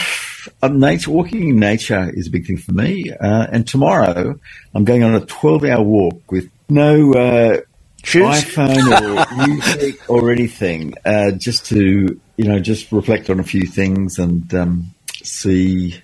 [0.62, 3.12] uh, nature, walking in nature is a big thing for me.
[3.12, 4.38] Uh, and tomorrow
[4.74, 7.62] I'm going on a 12 hour walk with no uh,
[8.04, 13.66] iPhone or music or anything, uh, just to, you know, just reflect on a few
[13.66, 15.96] things and um, see,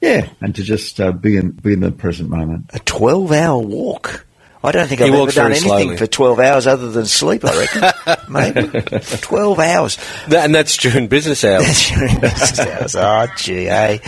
[0.00, 2.70] yeah, and to just uh, be, in, be in the present moment.
[2.72, 4.26] A 12 hour walk?
[4.62, 5.96] I don't think I've ever done anything slowly.
[5.96, 8.26] for 12 hours other than sleep, I reckon.
[8.28, 8.80] Maybe.
[8.82, 9.98] 12 hours.
[10.28, 11.64] That, and that's during business hours.
[11.64, 12.96] That's during business hours.
[12.96, 13.98] Oh, gee, eh?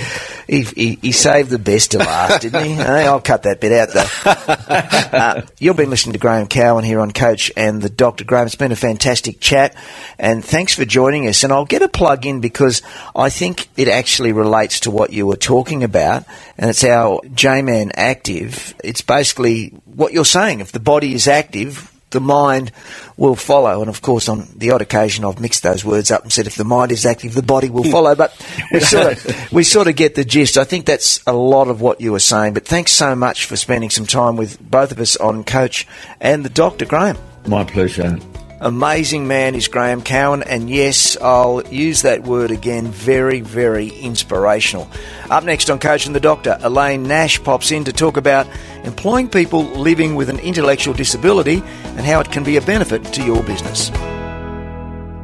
[0.46, 2.72] He, he, he, saved the best to last, didn't he?
[2.74, 5.16] hey, I'll cut that bit out, though.
[5.16, 8.24] uh, you've been listening to Graeme Cowan here on Coach and the Dr.
[8.24, 8.44] Graeme.
[8.44, 9.74] It's been a fantastic chat,
[10.18, 11.44] and thanks for joining us.
[11.44, 12.82] And I'll get a plug in because
[13.16, 16.26] I think it actually relates to what you were talking about,
[16.58, 18.74] and it's our Jaeman Active.
[18.84, 20.60] It's basically what you're saying.
[20.60, 22.70] If the body is active, the mind
[23.16, 23.80] will follow.
[23.80, 26.56] And of course, on the odd occasion, I've mixed those words up and said, if
[26.56, 28.14] the mind is active, the body will follow.
[28.14, 28.34] But
[28.70, 30.56] we sort of, we sort of get the gist.
[30.56, 32.54] I think that's a lot of what you were saying.
[32.54, 35.86] But thanks so much for spending some time with both of us on Coach
[36.20, 37.18] and the Doctor, Graeme.
[37.46, 38.18] My pleasure.
[38.62, 44.88] Amazing man is Graeme Cowan, and yes, I'll use that word again very, very inspirational.
[45.30, 48.46] Up next on Coach and the Doctor, Elaine Nash pops in to talk about
[48.84, 51.56] employing people living with an intellectual disability
[51.96, 53.90] and how it can be a benefit to your business.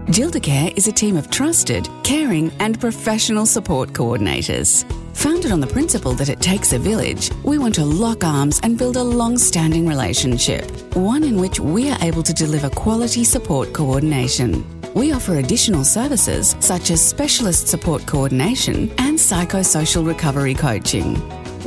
[0.09, 4.85] Gildacare is a team of trusted, caring, and professional support coordinators.
[5.18, 8.78] Founded on the principle that it takes a village, we want to lock arms and
[8.78, 13.72] build a long standing relationship, one in which we are able to deliver quality support
[13.72, 14.64] coordination.
[14.94, 21.16] We offer additional services such as specialist support coordination and psychosocial recovery coaching.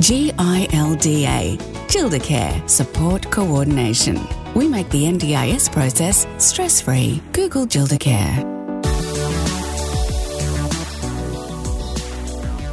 [0.00, 4.18] GILDA, Gildacare Support Coordination.
[4.54, 7.20] We make the NDIS process stress free.
[7.34, 8.61] Google Gildacare.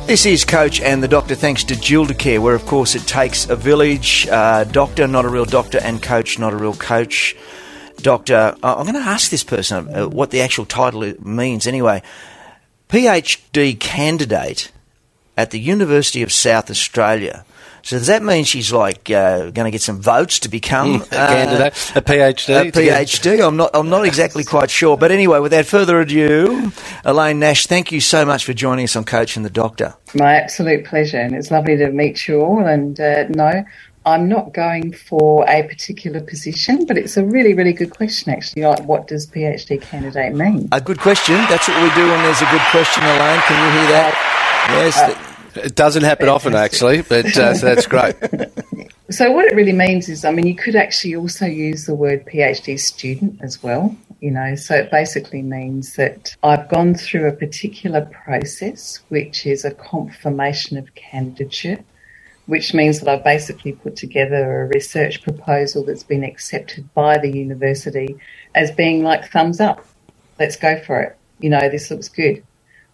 [0.10, 3.56] This is Coach and the Doctor, thanks to Gildacare, where of course it takes a
[3.56, 4.28] village.
[4.28, 7.36] Uh, doctor, not a real doctor, and coach, not a real coach.
[7.98, 12.02] Doctor, I'm going to ask this person uh, what the actual title means anyway.
[12.90, 14.72] PhD candidate
[15.38, 17.46] at the University of South Australia.
[17.84, 21.06] So does that mean she's like uh, going to get some votes to become a
[21.06, 22.68] candidate, a PhD?
[22.68, 23.46] A PhD.
[23.46, 23.72] I'm not.
[23.74, 24.98] I'm not exactly quite sure.
[24.98, 26.72] But anyway, without further ado,
[27.06, 29.96] Elaine Nash, thank you so much for joining us on Coach and the Doctor.
[30.16, 33.64] My absolute pleasure, and it's lovely to meet you all and uh, know
[34.06, 38.64] I'm not going for a particular position, but it's a really, really good question, actually.
[38.64, 40.70] Like, what does PhD candidate mean?
[40.72, 41.36] A good question.
[41.50, 43.42] That's what we do when there's a good question, Elaine.
[43.42, 44.70] Can you hear that?
[44.72, 44.98] Yes.
[44.98, 48.16] Uh, it doesn't happen often, actually, but uh, so that's great.
[49.12, 52.28] So, what it really means is, I mean, you could actually also use the word
[52.28, 53.98] PhD student as well.
[54.20, 59.66] You know, so it basically means that I've gone through a particular process, which is
[59.66, 61.84] a confirmation of candidature
[62.50, 67.30] which means that I've basically put together a research proposal that's been accepted by the
[67.30, 68.18] university
[68.56, 69.86] as being like thumbs up.
[70.40, 71.16] Let's go for it.
[71.40, 72.44] You know, this looks good.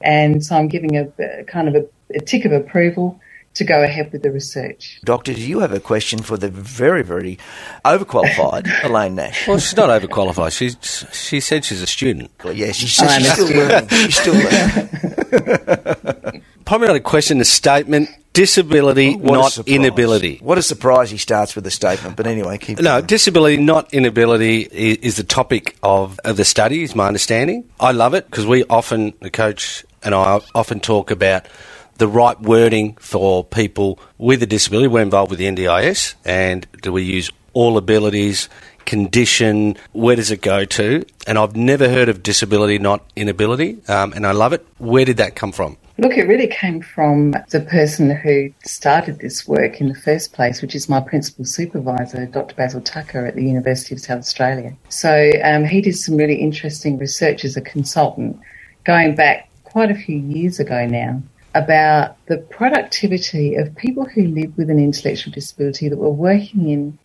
[0.01, 3.19] And so I'm giving a, a kind of a, a tick of approval
[3.55, 4.99] to go ahead with the research.
[5.03, 7.39] Doctor, do you have a question for the very, very
[7.85, 9.47] overqualified Elaine Nash?
[9.47, 10.51] Well, she's not overqualified.
[10.51, 10.77] She's,
[11.13, 12.31] she said she's a student.
[12.43, 13.87] Yeah, she's, she's still learning.
[13.89, 14.89] She's still learning.
[16.65, 18.09] Probably not a question, a statement.
[18.33, 20.39] Disability, What not inability.
[20.41, 22.17] What a surprise he starts with a statement.
[22.17, 23.05] But anyway, keep No, going.
[23.05, 27.63] disability, not inability, is, is the topic of, of the study, is my understanding.
[27.79, 31.45] I love it because we often, the coach and I often talk about
[31.97, 34.87] the right wording for people with a disability.
[34.87, 38.49] We're involved with the NDIS, and do we use all abilities,
[38.85, 41.05] condition, where does it go to?
[41.25, 44.65] And I've never heard of disability, not inability, um, and I love it.
[44.77, 45.77] Where did that come from?
[45.97, 50.61] Look, it really came from the person who started this work in the first place,
[50.61, 52.53] which is my principal supervisor, Dr.
[52.55, 54.75] Basil Tucker at the University of South Australia.
[54.89, 58.37] So um, he did some really interesting research as a consultant
[58.83, 61.21] going back quite a few years ago now
[61.55, 66.99] about the productivity of people who live with an intellectual disability that were working in,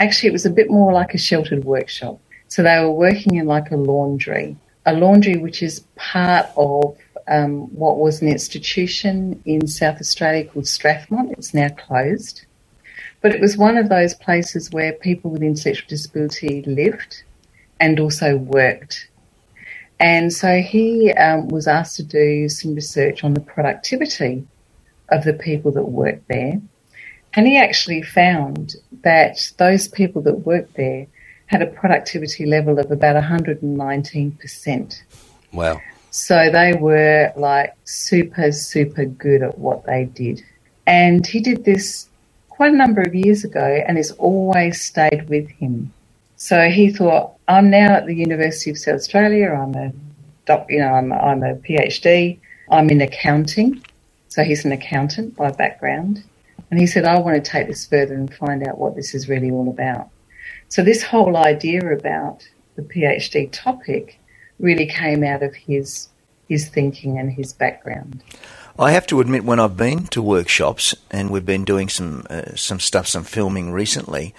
[0.00, 2.18] actually, it was a bit more like a sheltered workshop.
[2.48, 6.96] So they were working in like a laundry, a laundry which is part of
[7.28, 11.32] um, what was an institution in South Australia called Strathmont.
[11.32, 12.46] It's now closed.
[13.20, 17.22] But it was one of those places where people with intellectual disability lived
[17.78, 19.08] and also worked.
[20.02, 24.44] And so he um, was asked to do some research on the productivity
[25.10, 26.60] of the people that worked there.
[27.34, 31.06] And he actually found that those people that worked there
[31.46, 35.02] had a productivity level of about 119%.
[35.52, 35.80] Wow.
[36.10, 40.42] So they were like super, super good at what they did.
[40.84, 42.08] And he did this
[42.48, 45.92] quite a number of years ago and it's always stayed with him.
[46.42, 49.50] So he thought, I'm now at the University of South Australia.
[49.50, 49.92] I'm a
[50.44, 52.40] doc, you know, I'm, I'm a PhD.
[52.68, 53.80] I'm in accounting.
[54.26, 56.24] So he's an accountant by background.
[56.68, 59.28] And he said, I want to take this further and find out what this is
[59.28, 60.08] really all about.
[60.68, 64.18] So this whole idea about the PhD topic
[64.58, 66.08] really came out of his
[66.48, 68.20] his thinking and his background.
[68.76, 72.56] I have to admit, when I've been to workshops and we've been doing some uh,
[72.56, 74.34] some stuff, some filming recently,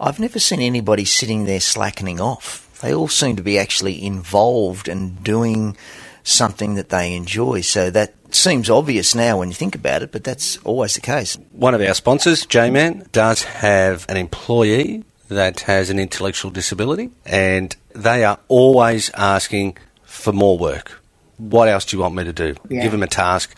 [0.00, 2.64] I've never seen anybody sitting there slackening off.
[2.80, 5.76] They all seem to be actually involved and doing
[6.22, 7.62] something that they enjoy.
[7.62, 11.36] So that seems obvious now when you think about it, but that's always the case.
[11.50, 17.74] One of our sponsors, Jaeman, does have an employee that has an intellectual disability, and
[17.94, 21.00] they are always asking for more work.
[21.38, 22.54] What else do you want me to do?
[22.68, 22.82] Yeah.
[22.82, 23.56] Give them a task.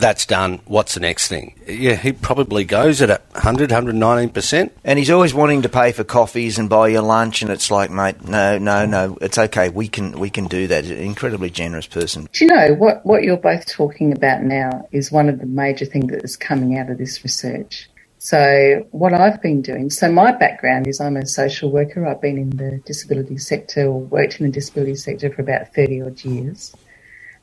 [0.00, 0.60] That's done.
[0.64, 1.54] What's the next thing?
[1.66, 4.70] Yeah, he probably goes at a 100, 119%.
[4.82, 7.90] And he's always wanting to pay for coffees and buy you lunch, and it's like,
[7.90, 9.68] mate, no, no, no, it's okay.
[9.68, 10.86] We can we can do that.
[10.86, 12.28] Incredibly generous person.
[12.32, 15.84] Do you know what, what you're both talking about now is one of the major
[15.84, 17.90] things that is coming out of this research.
[18.18, 22.06] So what I've been doing, so my background is I'm a social worker.
[22.06, 26.02] I've been in the disability sector or worked in the disability sector for about 30
[26.02, 26.74] odd years.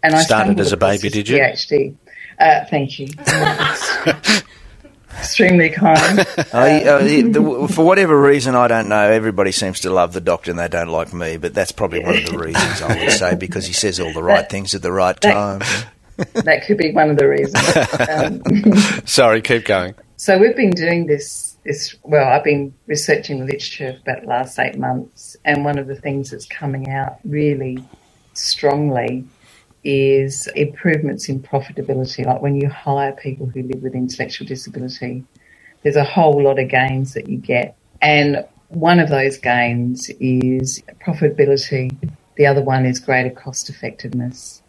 [0.03, 1.37] And I Started as a baby, did you?
[1.37, 1.95] PhD.
[2.39, 3.07] Uh, thank you.
[5.17, 6.19] Extremely kind.
[6.19, 9.09] Uh, the- for whatever reason, I don't know.
[9.09, 11.37] Everybody seems to love the doctor, and they don't like me.
[11.37, 14.21] But that's probably one of the reasons I would say because he says all the
[14.23, 15.61] right things at the right time.
[16.33, 17.63] that could be one of the reasons.
[18.09, 19.95] Um, Sorry, keep going.
[20.17, 21.57] So we've been doing this.
[21.63, 25.77] This well, I've been researching the literature for about the last eight months, and one
[25.79, 27.83] of the things that's coming out really
[28.33, 29.25] strongly
[29.87, 32.25] is improvements in profitability.
[32.25, 35.23] Like when you hire people who live with intellectual disability,
[35.81, 40.83] there's a whole lot of gains that you get, and one of those gains is
[40.99, 41.97] profitability.
[42.35, 44.61] The other one is greater cost effectiveness.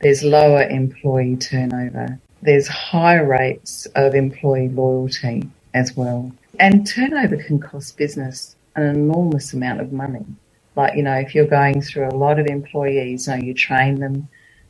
[0.00, 2.18] There's lower employee turnover.
[2.42, 6.32] There's high rates of employee loyalty as well.
[6.58, 10.26] And turnover can cost business an enormous amount of money.
[10.74, 14.00] Like, you know, if you're going through a lot of employees, you know, you train
[14.00, 14.28] them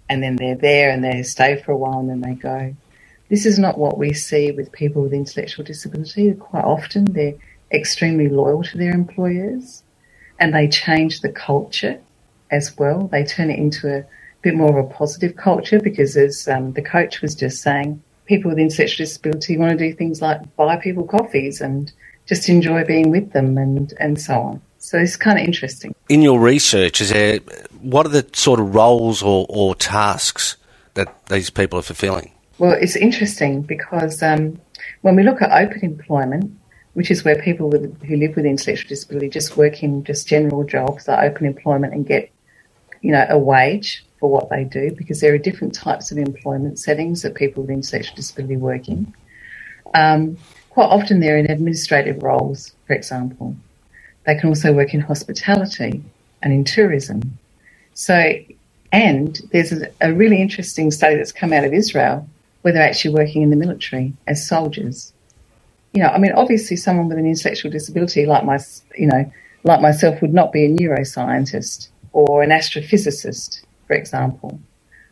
[0.09, 2.75] and then they're there and they stay for a while and then they go.
[3.29, 6.33] This is not what we see with people with intellectual disability.
[6.35, 7.35] Quite often they're
[7.73, 9.83] extremely loyal to their employers
[10.39, 11.99] and they change the culture
[12.51, 13.09] as well.
[13.09, 14.05] They turn it into a
[14.43, 18.51] bit more of a positive culture because, as um, the coach was just saying, people
[18.51, 21.93] with intellectual disability want to do things like buy people coffees and
[22.27, 24.63] just enjoy being with them and, and so on.
[24.79, 25.95] So it's kind of interesting.
[26.09, 27.41] In your research, is there
[27.81, 30.57] what are the sort of roles or, or tasks
[30.95, 32.33] that these people are fulfilling?
[32.59, 34.59] Well, it's interesting because um,
[35.03, 36.57] when we look at open employment,
[36.95, 40.65] which is where people with, who live with intellectual disability just work in just general
[40.65, 42.31] jobs like open employment and get,
[43.03, 46.79] you know, a wage for what they do because there are different types of employment
[46.79, 49.13] settings that people with intellectual disability work in.
[49.95, 50.39] Um,
[50.71, 53.55] quite often they're in administrative roles, for example.
[54.27, 56.03] They can also work in hospitality
[56.43, 57.39] and in tourism.
[57.95, 58.35] So,
[58.93, 62.29] and there's a, a really interesting study that's come out of Israel
[62.63, 65.13] where they're actually working in the military as soldiers
[65.97, 68.59] you know, I mean, obviously, someone with an intellectual disability like my,
[68.99, 69.33] you know,
[69.65, 74.61] like myself would not be a neuroscientist or an astrophysicist, for example,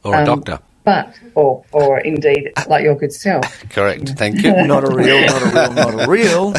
[0.03, 0.59] or a um, doctor.
[0.85, 3.67] But, or, or indeed, like your good self.
[3.71, 4.11] Correct.
[4.11, 4.53] Thank you.
[4.67, 6.55] not a real, not a real, not a real.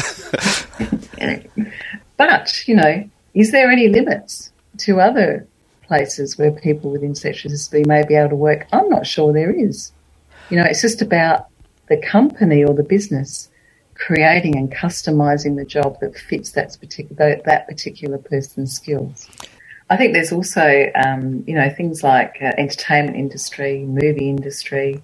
[2.16, 5.46] but, you know, is there any limits to other
[5.82, 8.66] places where people with intellectual disability may be able to work?
[8.72, 9.92] I'm not sure there is.
[10.50, 11.46] You know, it's just about
[11.88, 13.48] the company or the business
[13.94, 19.28] creating and customizing the job that fits that particular that particular person's skills.
[19.88, 25.02] I think there's also, um, you know, things like uh, entertainment industry, movie industry.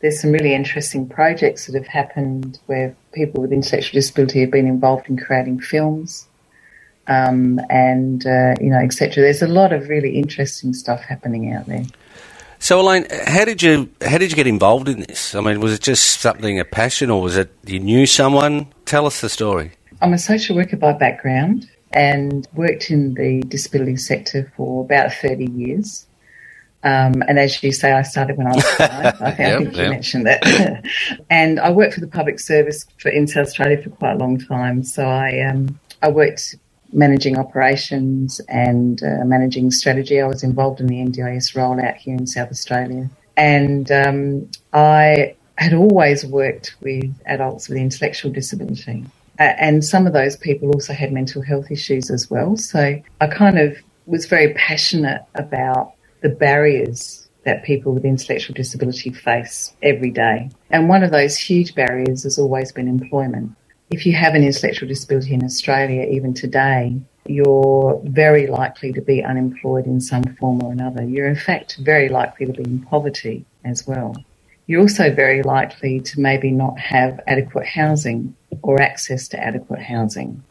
[0.00, 4.66] There's some really interesting projects that have happened where people with intellectual disability have been
[4.66, 6.26] involved in creating films,
[7.06, 9.22] um, and uh, you know, etc.
[9.22, 11.84] There's a lot of really interesting stuff happening out there.
[12.58, 15.34] So, Elaine, how did you how did you get involved in this?
[15.34, 18.66] I mean, was it just something a passion, or was it you knew someone?
[18.84, 19.72] Tell us the story.
[20.02, 25.50] I'm a social worker by background and worked in the disability sector for about 30
[25.50, 26.06] years.
[26.82, 29.20] Um, and as you say, I started when I was five.
[29.20, 30.84] I think, yep, I think you mentioned that.
[31.30, 34.38] and I worked for the public service for in South Australia for quite a long
[34.38, 34.82] time.
[34.82, 36.56] So I um, I worked
[36.92, 40.20] managing operations and uh, managing strategy.
[40.20, 43.08] I was involved in the NDIS rollout here in South Australia.
[43.36, 49.04] And um, I had always worked with adults with intellectual disability.
[49.38, 52.56] And some of those people also had mental health issues as well.
[52.56, 53.76] So I kind of
[54.06, 60.50] was very passionate about the barriers that people with intellectual disability face every day.
[60.68, 63.52] And one of those huge barriers has always been employment
[63.90, 69.22] if you have an intellectual disability in Australia, even today, you're very likely to be
[69.22, 71.04] unemployed in some form or another.
[71.04, 74.14] You're in fact very likely to be in poverty as well.
[74.66, 80.42] You're also very likely to maybe not have adequate housing or access to adequate housing.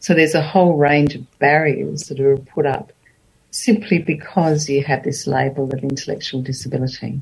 [0.00, 2.92] So there's a whole range of barriers that are put up
[3.52, 7.20] simply because you have this label of intellectual disability.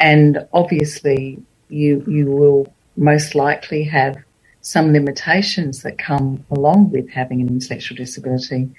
[0.00, 4.16] And obviously you, you will most likely have
[4.62, 8.70] some limitations that come along with having an intellectual disability,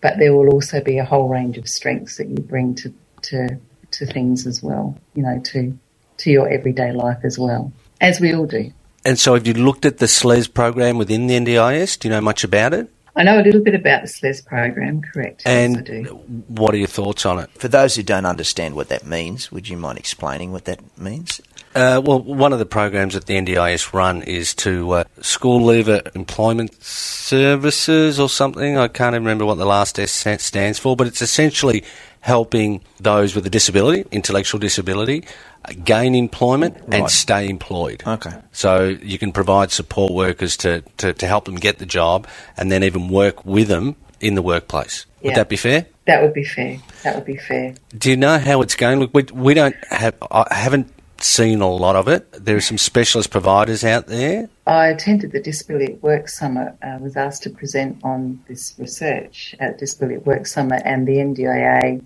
[0.00, 3.58] but there will also be a whole range of strengths that you bring to, to,
[3.92, 5.76] to things as well, you know, to,
[6.18, 8.72] to your everyday life as well, as we all do.
[9.04, 11.98] And so have you looked at the SLES program within the NDIS?
[11.98, 12.90] Do you know much about it?
[13.16, 15.42] I know a little bit about the SLES program, correct.
[15.44, 16.08] And yes,
[16.48, 17.50] what are your thoughts on it?
[17.54, 21.40] For those who don't understand what that means, would you mind explaining what that means?
[21.74, 26.02] Uh, well, one of the programs that the NDIS run is to uh, school leaver
[26.14, 28.76] employment services or something.
[28.76, 31.84] I can't even remember what the last S stands for, but it's essentially
[32.20, 35.24] helping those with a disability, intellectual disability,
[35.64, 37.00] uh, gain employment right.
[37.00, 38.02] and stay employed.
[38.04, 38.34] Okay.
[38.52, 42.72] So you can provide support workers to, to, to help them get the job and
[42.72, 45.06] then even work with them in the workplace.
[45.22, 45.86] Would that be fair?
[46.06, 46.78] That would be fair.
[47.04, 47.74] That would be fair.
[47.96, 49.00] Do you know how it's going?
[49.00, 50.14] Look, we, we don't have.
[50.30, 50.90] I haven't
[51.22, 52.30] seen a lot of it.
[52.32, 54.48] There are some specialist providers out there.
[54.66, 56.74] I attended the Disability at Work Summit.
[56.82, 61.16] I was asked to present on this research at Disability at Work Summit and the
[61.16, 62.04] NDIA.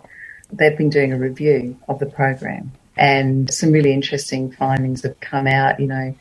[0.53, 5.47] They've been doing a review of the program and some really interesting findings have come
[5.47, 5.81] out.
[5.81, 6.15] You know,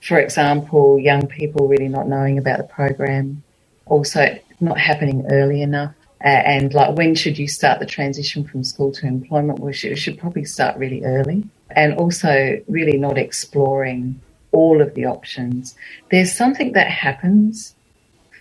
[0.00, 3.42] for example, young people really not knowing about the program,
[3.86, 5.94] also not happening early enough.
[6.22, 9.58] Uh, and like, when should you start the transition from school to employment?
[9.58, 11.44] Well, should, should probably start really early
[11.76, 14.20] and also really not exploring
[14.52, 15.74] all of the options.
[16.10, 17.74] There's something that happens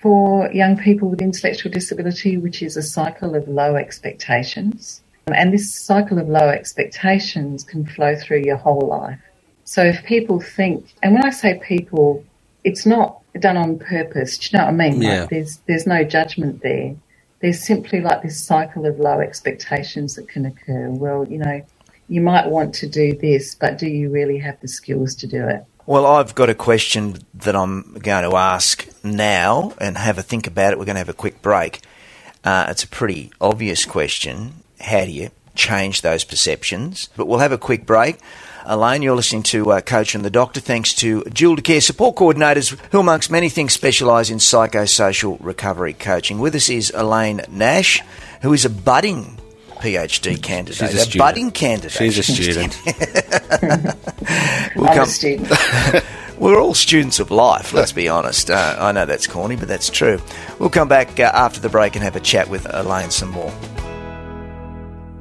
[0.02, 5.02] for young people with intellectual disability, which is a cycle of low expectations.
[5.28, 9.20] And this cycle of low expectations can flow through your whole life.
[9.64, 12.24] So if people think, and when I say people,
[12.64, 14.38] it's not done on purpose.
[14.38, 15.02] Do you know what I mean?
[15.02, 15.22] Yeah.
[15.22, 16.96] Like there's there's no judgment there.
[17.40, 20.90] There's simply like this cycle of low expectations that can occur.
[20.90, 21.66] Well, you know,
[22.08, 25.48] you might want to do this, but do you really have the skills to do
[25.48, 25.66] it?
[25.86, 30.48] Well, I've got a question that I'm going to ask now and have a think
[30.48, 30.80] about it.
[30.80, 31.82] We're going to have a quick break.
[32.44, 34.54] Uh, it's a pretty obvious question.
[34.80, 37.10] How do you change those perceptions?
[37.18, 38.20] But we'll have a quick break.
[38.66, 43.00] Elaine, you're listening to uh, Coach and the Doctor, thanks to Gildacare support coordinators who,
[43.02, 46.40] amongst many things, specialise in psychosocial recovery coaching.
[46.40, 48.02] With us is Elaine Nash,
[48.42, 49.38] who is a budding
[49.84, 50.76] PhD candidate.
[50.78, 51.20] She's a a student.
[51.20, 51.92] budding candidate.
[51.92, 52.80] She's a student.
[54.76, 55.52] We'll I'm come- a student.
[56.40, 58.50] We're all students of life, let's be honest.
[58.50, 60.20] Uh, I know that's corny, but that's true.
[60.60, 63.54] We'll come back uh, after the break and have a chat with Elaine some more.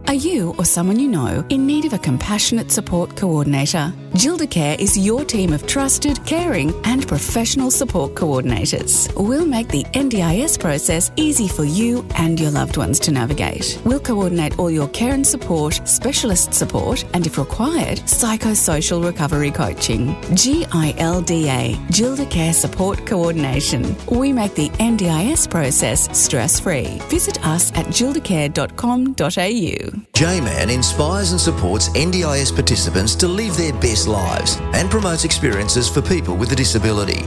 [0.06, 3.92] Are you or someone you know in need of a compassionate support coordinator?
[4.12, 9.10] Gildacare is your team of trusted, caring, and professional support coordinators.
[9.16, 13.80] We'll make the NDIS process easy for you and your loved ones to navigate.
[13.86, 20.08] We'll coordinate all your care and support, specialist support, and if required, psychosocial recovery coaching.
[20.32, 23.96] GILDA, Gildacare Support Coordination.
[24.10, 26.98] We make the NDIS process stress free.
[27.08, 29.91] Visit us at gildacare.com.au.
[30.12, 36.02] Jaeman inspires and supports NDIS participants to live their best lives and promotes experiences for
[36.02, 37.22] people with a disability.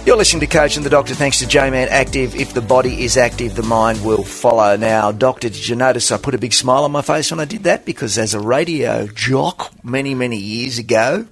[0.05, 2.35] You're listening to Coach and the Doctor thanks to Jaeman Active.
[2.35, 4.75] If the body is active, the mind will follow.
[4.75, 7.45] Now, Doctor, did you notice I put a big smile on my face when I
[7.45, 7.85] did that?
[7.85, 11.25] Because as a radio jock many, many years ago,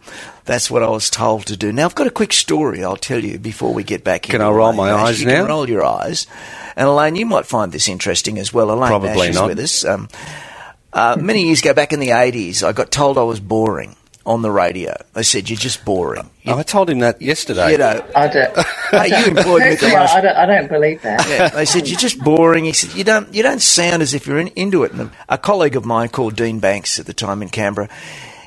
[0.46, 1.72] that's what I was told to do.
[1.72, 4.46] Now, I've got a quick story I'll tell you before we get back Can into
[4.46, 5.08] I roll Elaine my Nash.
[5.10, 5.42] eyes you now?
[5.42, 6.28] Can roll your eyes.
[6.76, 8.72] And Elaine, you might find this interesting as well.
[8.72, 9.48] Elaine Probably Nash is not.
[9.48, 9.86] with us.
[9.86, 10.10] Um,
[10.92, 14.42] uh, many years ago, back in the 80s, I got told I was boring on
[14.42, 14.94] the radio.
[15.14, 16.30] They said, you're just boring.
[16.44, 17.72] You, I told him that yesterday.
[17.74, 18.58] you know, I don't.
[18.92, 21.28] hey, you employed me at the last I don't, I don't believe that.
[21.28, 22.66] yeah, they said you're just boring.
[22.66, 24.94] He said you don't you don't sound as if you're in, into it.
[24.94, 27.90] And a colleague of mine called Dean Banks at the time in Canberra.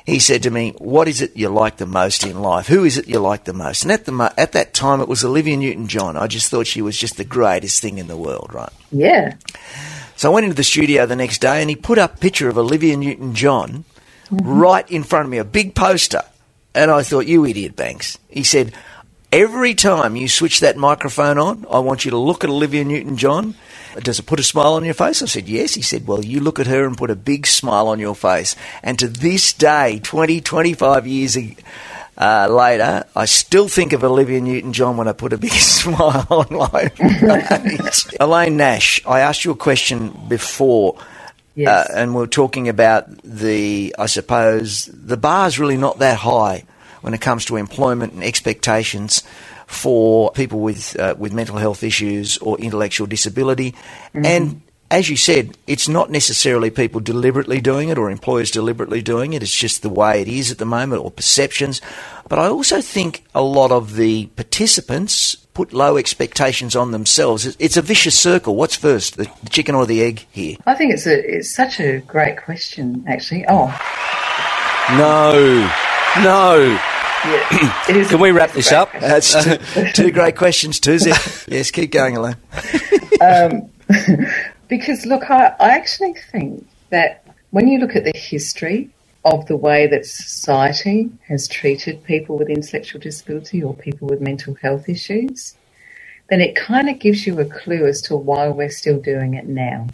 [0.07, 2.67] He said to me, "What is it you like the most in life?
[2.67, 5.09] Who is it you like the most?" And at the mo- at that time, it
[5.09, 6.15] was Olivia Newton-John.
[6.15, 8.71] I just thought she was just the greatest thing in the world, right?
[8.89, 9.33] Yeah.
[10.15, 12.47] So I went into the studio the next day, and he put up a picture
[12.47, 13.83] of Olivia Newton-John
[14.31, 14.49] mm-hmm.
[14.49, 16.23] right in front of me, a big poster.
[16.73, 18.17] And I thought, you idiot, Banks.
[18.29, 18.73] He said,
[19.33, 23.55] every time you switch that microphone on, I want you to look at Olivia Newton-John.
[23.99, 25.21] Does it put a smile on your face?
[25.21, 25.73] I said, yes.
[25.73, 28.55] He said, well, you look at her and put a big smile on your face.
[28.83, 31.37] And to this day, 20, 25 years
[32.17, 36.47] uh, later, I still think of Olivia Newton-John when I put a big smile on
[36.49, 38.07] my face.
[38.19, 40.97] Elaine Nash, I asked you a question before.
[41.55, 41.89] Yes.
[41.89, 46.65] Uh, and we're talking about the, I suppose, the bar's really not that high
[47.01, 49.23] when it comes to employment and expectations
[49.67, 53.75] for people with uh, with mental health issues or intellectual disability.
[54.13, 59.33] And as you said, it's not necessarily people deliberately doing it or employers deliberately doing
[59.33, 59.43] it.
[59.43, 61.81] It's just the way it is at the moment or perceptions.
[62.29, 67.45] But I also think a lot of the participants put low expectations on themselves.
[67.45, 68.55] It's- It's a vicious circle.
[68.55, 70.55] What's first, the chicken or the egg here?
[70.65, 73.43] I think it's a it's such a great question, actually.
[73.49, 73.67] Oh,
[74.97, 75.69] No,
[76.23, 76.79] no.
[77.25, 78.09] Yeah, it is.
[78.09, 78.91] Can we wrap this up?
[78.93, 80.99] That's two, two great questions, too.
[81.49, 82.35] Yes, keep going, Elaine.
[83.21, 83.69] Um,
[84.67, 88.89] because look, I, I actually think that when you look at the history
[89.25, 94.55] of the way that society has treated people with intellectual disability or people with mental
[94.55, 95.55] health issues,
[96.29, 99.47] then it kind of gives you a clue as to why we're still doing it
[99.47, 99.87] now.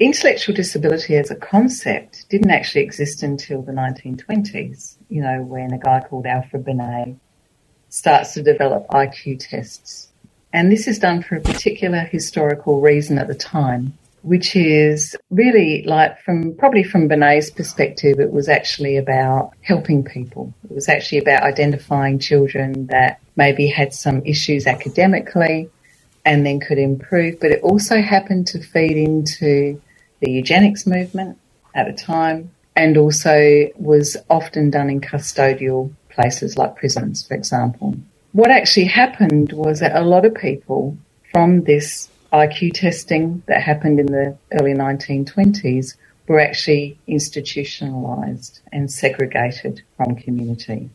[0.00, 5.78] Intellectual disability as a concept didn't actually exist until the 1920s, you know, when a
[5.78, 7.14] guy called Alfred Binet
[7.88, 10.08] starts to develop IQ tests.
[10.52, 15.84] And this is done for a particular historical reason at the time, which is really
[15.86, 20.52] like from probably from Binet's perspective, it was actually about helping people.
[20.64, 25.70] It was actually about identifying children that maybe had some issues academically
[26.24, 27.38] and then could improve.
[27.38, 29.80] But it also happened to feed into
[30.18, 31.38] the eugenics movement
[31.72, 37.94] at the time and also was often done in custodial places like prisons, for example.
[38.32, 40.96] What actually happened was that a lot of people
[41.32, 45.96] from this IQ testing that happened in the early 1920s
[46.26, 50.90] were actually institutionalized and segregated from community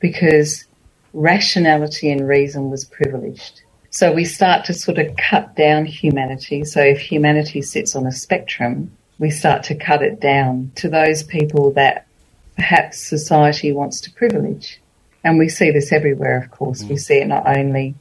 [0.00, 0.64] because
[1.12, 3.62] rationality and reason was privileged.
[3.90, 6.64] So we start to sort of cut down humanity.
[6.64, 11.22] So if humanity sits on a spectrum, we start to cut it down to those
[11.22, 12.08] people that
[12.56, 14.80] perhaps society wants to privilege.
[15.22, 16.82] And we see this everywhere, of course.
[16.82, 16.88] Mm.
[16.88, 17.94] We see it not only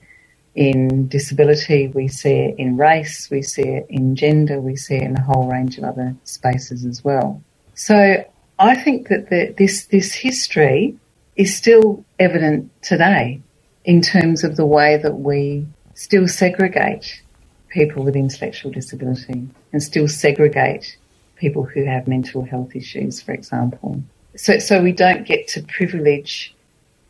[0.56, 5.04] in disability, we see it in race, we see it in gender, we see it
[5.04, 7.40] in a whole range of other spaces as well.
[7.76, 8.26] So
[8.58, 10.98] I think that the, this, this history
[11.36, 13.42] is still evident today
[13.86, 17.22] in terms of the way that we still segregate
[17.70, 20.98] people with intellectual disability and still segregate
[21.42, 24.02] people who have mental health issues, for example.
[24.36, 26.56] So, so we don't get to privilege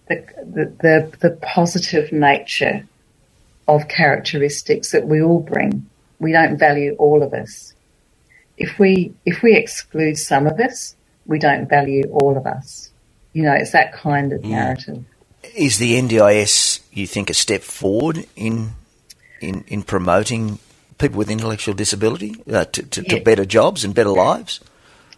[0.07, 0.25] the,
[0.55, 2.87] the, the, the positive nature
[3.67, 5.85] of characteristics that we all bring.
[6.19, 7.73] We don't value all of us.
[8.57, 12.89] If we, if we exclude some of us, we don't value all of us.
[13.33, 14.49] You know, it's that kind of mm.
[14.49, 15.03] narrative.
[15.55, 18.75] Is the NDIS, you think, a step forward in
[19.41, 20.59] in, in promoting
[21.01, 23.17] people with intellectual disability uh, to, to, yeah.
[23.17, 24.59] to, better jobs and better lives?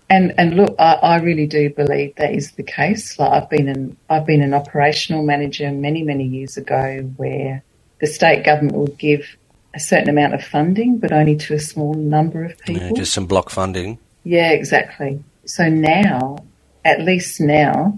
[0.10, 3.18] And and look, I, I, really do believe that is the case.
[3.18, 7.64] Like I've been an I've been an operational manager many many years ago, where
[8.00, 9.38] the state government would give
[9.74, 12.84] a certain amount of funding, but only to a small number of people.
[12.84, 13.98] Yeah, just some block funding.
[14.24, 15.24] Yeah, exactly.
[15.46, 16.38] So now,
[16.86, 17.98] at least now,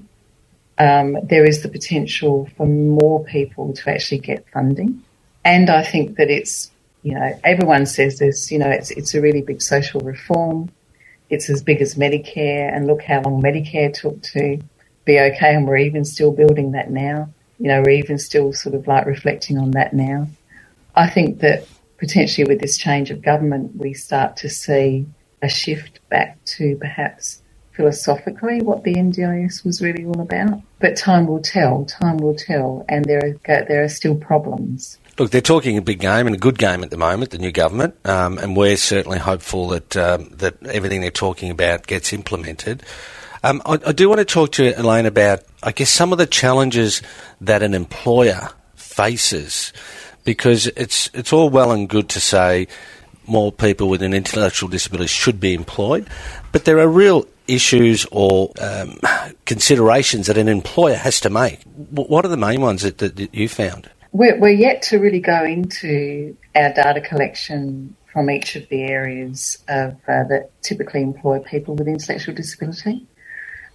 [0.78, 5.04] um, there is the potential for more people to actually get funding.
[5.44, 6.72] And I think that it's,
[7.06, 10.70] you know, everyone says this, you know, it's, it's a really big social reform.
[11.30, 14.60] It's as big as Medicare and look how long Medicare took to
[15.06, 15.56] be okay.
[15.56, 17.30] And we're even still building that now
[17.60, 20.28] you know, we're even still sort of like reflecting on that now.
[20.96, 25.06] I think that potentially with this change of government, we start to see
[25.42, 27.42] a shift back to perhaps
[27.72, 30.62] philosophically what the NDIS was really all about.
[30.80, 31.86] But time will tell.
[31.86, 34.98] Time will tell, and there are there are still problems.
[35.18, 37.54] Look, they're talking a big game and a good game at the moment, the new
[37.54, 42.84] government, um, and we're certainly hopeful that um, that everything they're talking about gets implemented.
[43.42, 46.18] Um, I, I, do want to talk to you, Elaine, about, I guess, some of
[46.18, 47.02] the challenges
[47.40, 49.72] that an employer faces,
[50.26, 52.68] because it's it's all well and good to say
[53.26, 56.10] more people with an intellectual disability should be employed,
[56.52, 59.00] but there are real issues or um,
[59.46, 61.62] considerations that an employer has to make.
[61.64, 63.90] What are the main ones that, that you found?
[64.16, 69.62] We're, we're yet to really go into our data collection from each of the areas
[69.68, 73.06] of, uh, that typically employ people with intellectual disability.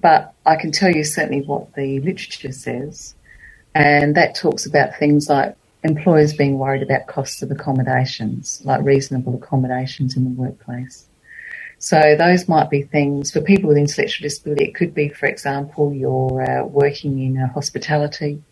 [0.01, 3.15] But I can tell you certainly what the literature says,
[3.75, 9.35] and that talks about things like employers being worried about costs of accommodations, like reasonable
[9.35, 11.07] accommodations in the workplace.
[11.81, 14.65] So those might be things for people with intellectual disability.
[14.65, 18.43] It could be, for example, you're uh, working in a hospitality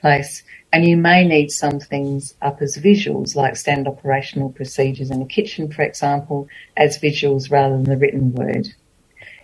[0.00, 0.42] place
[0.72, 5.26] and you may need some things up as visuals, like standard operational procedures in a
[5.26, 8.68] kitchen, for example, as visuals rather than the written word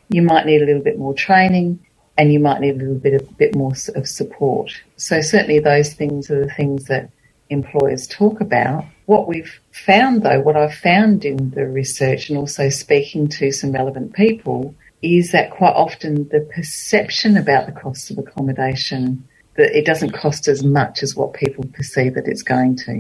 [0.09, 1.85] you might need a little bit more training
[2.17, 4.71] and you might need a little bit of bit more of support.
[4.97, 7.11] So certainly those things are the things that
[7.51, 8.85] employers talk about.
[9.07, 13.73] What we've found though, what I've found in the research and also speaking to some
[13.73, 19.87] relevant people is that quite often the perception about the cost of accommodation that it
[19.87, 22.99] doesn't cost as much as what people perceive that it's going to.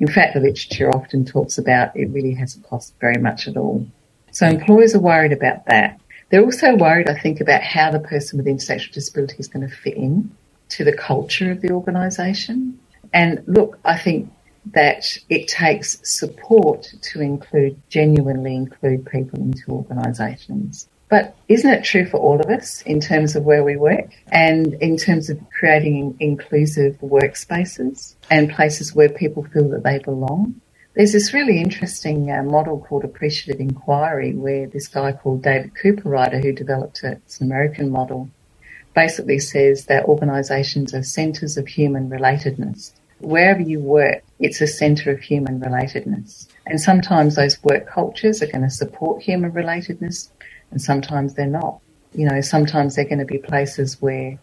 [0.00, 3.86] In fact, the literature often talks about it really hasn't cost very much at all.
[4.32, 6.00] So employers are worried about that.
[6.30, 9.74] They're also worried, I think, about how the person with intellectual disability is going to
[9.74, 10.34] fit in
[10.70, 12.78] to the culture of the organisation.
[13.12, 14.32] And look, I think
[14.72, 20.88] that it takes support to include, genuinely include people into organisations.
[21.14, 24.74] But isn't it true for all of us in terms of where we work and
[24.82, 30.60] in terms of creating inclusive workspaces and places where people feel that they belong?
[30.94, 36.42] There's this really interesting uh, model called appreciative inquiry where this guy called David Cooperrider,
[36.42, 38.28] who developed it, it's an American model,
[38.92, 42.90] basically says that organisations are centres of human relatedness.
[43.20, 46.48] Wherever you work, it's a centre of human relatedness.
[46.66, 50.30] And sometimes those work cultures are going to support human relatedness
[50.74, 51.80] and sometimes they're not.
[52.14, 54.38] You know, sometimes they're going to be places where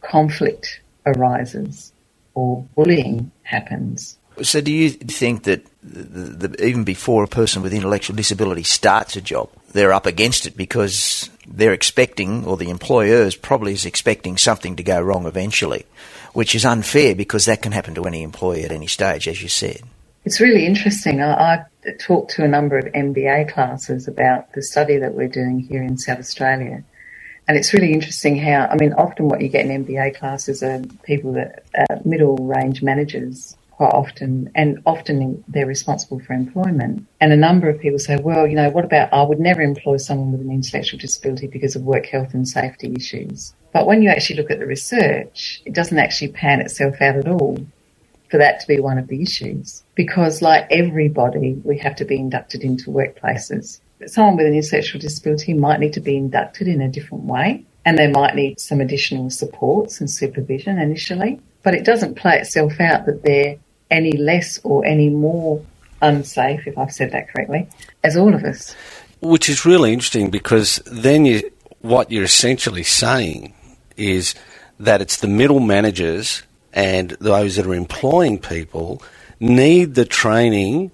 [0.00, 1.92] conflict arises
[2.34, 7.72] or bullying happens so, do you think that the, the, even before a person with
[7.72, 13.34] intellectual disability starts a job, they're up against it because they're expecting, or the employers
[13.34, 15.86] probably is expecting something to go wrong eventually,
[16.34, 19.48] which is unfair because that can happen to any employee at any stage, as you
[19.48, 19.80] said.
[20.26, 21.22] It's really interesting.
[21.22, 21.52] I,
[21.84, 25.84] I've talked to a number of MBA classes about the study that we're doing here
[25.84, 26.82] in South Australia.
[27.46, 30.82] And it's really interesting how, I mean, often what you get in MBA classes are
[31.04, 37.06] people that are middle range managers quite often, and often they're responsible for employment.
[37.20, 39.98] And a number of people say, well, you know, what about I would never employ
[39.98, 43.54] someone with an intellectual disability because of work health and safety issues.
[43.72, 47.28] But when you actually look at the research, it doesn't actually pan itself out at
[47.28, 47.64] all
[48.30, 49.82] for that to be one of the issues.
[49.94, 53.80] Because like everybody, we have to be inducted into workplaces.
[53.98, 57.64] But someone with an intellectual disability might need to be inducted in a different way
[57.86, 61.40] and they might need some additional supports and supervision initially.
[61.62, 63.56] But it doesn't play itself out that they're
[63.90, 65.64] any less or any more
[66.02, 67.68] unsafe, if I've said that correctly,
[68.02, 68.74] as all of us.
[69.20, 71.50] Which is really interesting because then you,
[71.80, 73.54] what you're essentially saying
[73.96, 74.34] is
[74.78, 76.42] that it's the middle managers
[76.76, 79.02] and those that are employing people
[79.40, 80.92] need the training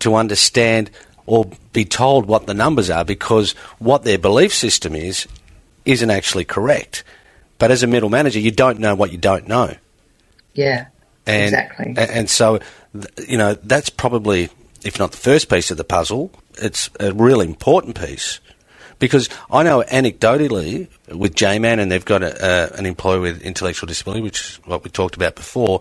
[0.00, 0.90] to understand
[1.24, 5.28] or be told what the numbers are because what their belief system is
[5.84, 7.04] isn't actually correct.
[7.58, 9.76] But as a middle manager, you don't know what you don't know.
[10.54, 10.86] Yeah.
[11.26, 11.94] And, exactly.
[11.96, 12.58] And so,
[13.28, 14.48] you know, that's probably,
[14.84, 18.40] if not the first piece of the puzzle, it's a really important piece.
[19.00, 23.88] Because I know anecdotally with Jaeman, and they've got a, uh, an employee with intellectual
[23.88, 25.80] disability, which is what we talked about before,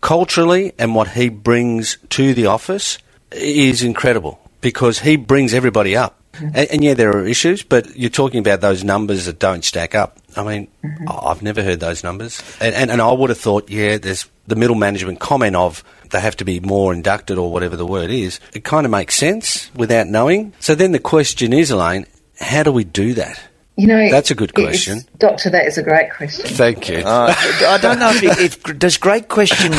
[0.00, 2.98] culturally and what he brings to the office
[3.32, 6.20] is incredible because he brings everybody up.
[6.34, 6.46] Mm-hmm.
[6.46, 9.94] And, and, yeah, there are issues, but you're talking about those numbers that don't stack
[9.94, 10.18] up.
[10.36, 11.04] I mean, mm-hmm.
[11.08, 12.42] I've never heard those numbers.
[12.60, 16.20] And, and, and I would have thought, yeah, there's the middle management comment of they
[16.20, 18.40] have to be more inducted or whatever the word is.
[18.52, 20.52] It kind of makes sense without knowing.
[20.60, 22.06] So then the question is, Elaine,
[22.40, 23.40] how do we do that?
[23.76, 25.50] You know, that's a good question, Doctor.
[25.50, 26.46] That is a great question.
[26.46, 26.98] Thank you.
[26.98, 27.34] Uh,
[27.66, 29.72] I don't know if, it, if does great question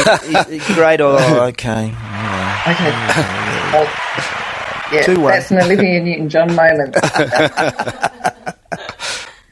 [0.73, 1.95] great or oh, okay.
[2.65, 2.89] Okay.
[4.91, 6.95] yeah, Two that's an Olivia Newton-John moment.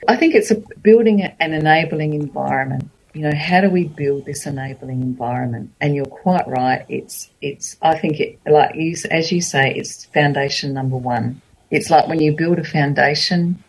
[0.08, 2.90] I think it's a building an enabling environment.
[3.14, 5.72] You know, how do we build this enabling environment?
[5.80, 6.86] And you're quite right.
[6.90, 7.78] It's it's.
[7.82, 9.74] I think it like you as you say.
[9.76, 11.42] It's foundation number one.
[11.74, 13.64] It's like when you build a foundation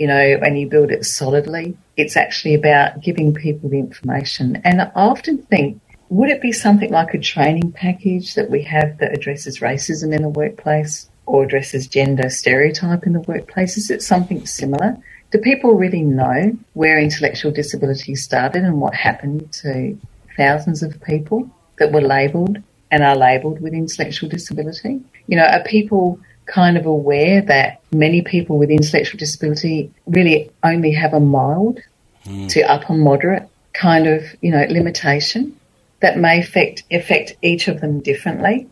[0.00, 1.76] you know, and you build it solidly.
[1.94, 4.62] It's actually about giving people the information.
[4.64, 8.96] And I often think, would it be something like a training package that we have
[8.96, 13.76] that addresses racism in the workplace or addresses gender stereotype in the workplace?
[13.76, 14.96] Is it something similar?
[15.32, 19.98] Do people really know where intellectual disability started and what happened to
[20.34, 22.56] thousands of people that were labelled
[22.90, 25.02] and are labelled with intellectual disability?
[25.26, 26.18] You know, are people
[26.50, 31.78] kind of aware that many people with intellectual disability really only have a mild
[32.24, 32.48] mm.
[32.48, 35.56] to upper moderate kind of, you know, limitation
[36.00, 38.66] that may affect, affect each of them differently.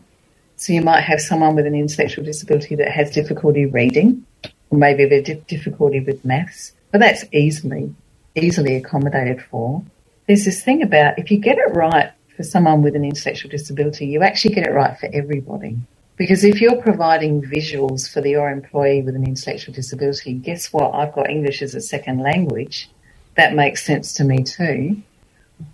[0.57, 4.25] So you might have someone with an intellectual disability that has difficulty reading,
[4.69, 7.95] or maybe they've difficulty with maths, but that's easily,
[8.35, 9.83] easily accommodated for.
[10.27, 14.07] There's this thing about if you get it right for someone with an intellectual disability,
[14.07, 15.77] you actually get it right for everybody.
[16.19, 20.93] Because if you're providing visuals for the, your employee with an intellectual disability, guess what?
[20.93, 22.89] I've got English as a second language.
[23.35, 25.01] That makes sense to me too.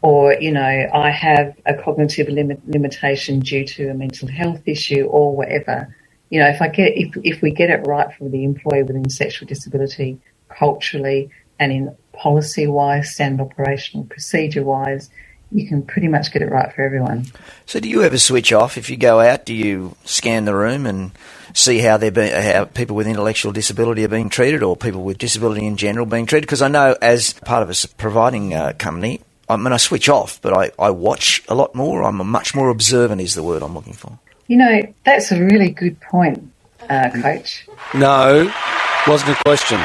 [0.03, 5.05] Or, you know, I have a cognitive limit, limitation due to a mental health issue
[5.05, 5.95] or whatever.
[6.29, 8.95] You know, if I get, if, if we get it right for the employee with
[8.95, 10.19] an intellectual disability
[10.49, 15.09] culturally and in policy wise, standard operational procedure wise,
[15.51, 17.25] you can pretty much get it right for everyone.
[17.65, 19.45] So, do you ever switch off if you go out?
[19.45, 21.11] Do you scan the room and
[21.53, 25.17] see how they're being, how people with intellectual disability are being treated, or people with
[25.17, 26.45] disability in general being treated?
[26.45, 30.41] Because I know, as part of a providing uh, company, I mean, I switch off,
[30.41, 32.03] but I, I watch a lot more.
[32.03, 34.17] I'm much more observant, is the word I'm looking for.
[34.47, 36.51] You know, that's a really good point,
[36.89, 37.67] uh, Coach.
[37.93, 38.51] No,
[39.07, 39.79] wasn't a question.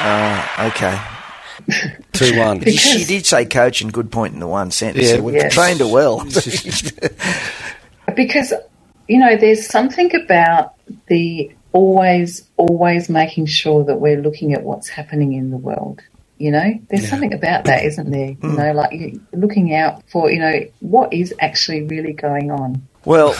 [0.00, 1.17] Uh, okay.
[2.12, 2.64] 2 1.
[2.64, 5.08] she did say coach and good point in the one sentence.
[5.08, 5.16] Yeah.
[5.16, 5.54] So we've yes.
[5.54, 6.18] trained her well.
[8.16, 8.52] because,
[9.08, 10.74] you know, there's something about
[11.06, 16.00] the always, always making sure that we're looking at what's happening in the world.
[16.38, 17.08] You know, there's yeah.
[17.08, 18.30] something about that, isn't there?
[18.30, 18.56] You mm.
[18.56, 22.86] know, like looking out for, you know, what is actually really going on.
[23.04, 23.32] Well,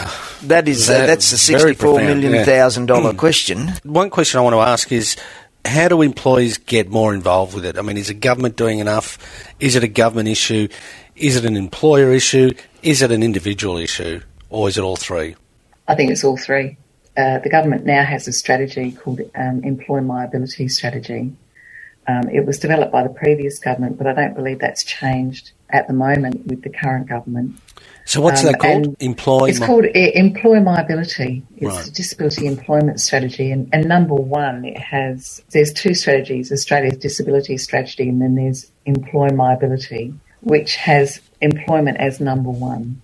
[0.43, 3.71] that is uh, that's a sixty-four million thousand dollar question.
[3.83, 5.15] One question I want to ask is
[5.65, 7.77] how do employees get more involved with it?
[7.77, 9.17] I mean, is the government doing enough?
[9.59, 10.67] Is it a government issue?
[11.15, 12.51] Is it an employer issue?
[12.81, 14.21] Is it an individual issue?
[14.49, 15.35] Or is it all three?
[15.87, 16.77] I think it's all three.
[17.17, 21.33] Uh, the government now has a strategy called um, Employability Strategy,
[22.09, 25.87] Um, it was developed by the previous government, but I don't believe that's changed at
[25.87, 27.55] the moment with the current government.
[28.09, 28.95] So what's Um, that called?
[28.99, 29.49] Employ.
[29.49, 31.43] It's called uh, employability.
[31.57, 31.87] It's Right.
[31.87, 37.55] a disability employment strategy, and, and number one, it has there's two strategies: Australia's disability
[37.59, 42.99] strategy, and then there's employability, which has employment as number one.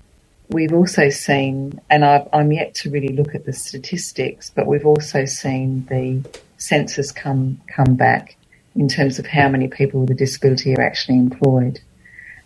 [0.49, 4.87] We've also seen, and I've, I'm yet to really look at the statistics, but we've
[4.87, 6.27] also seen the
[6.57, 8.37] census come come back
[8.75, 11.79] in terms of how many people with a disability are actually employed.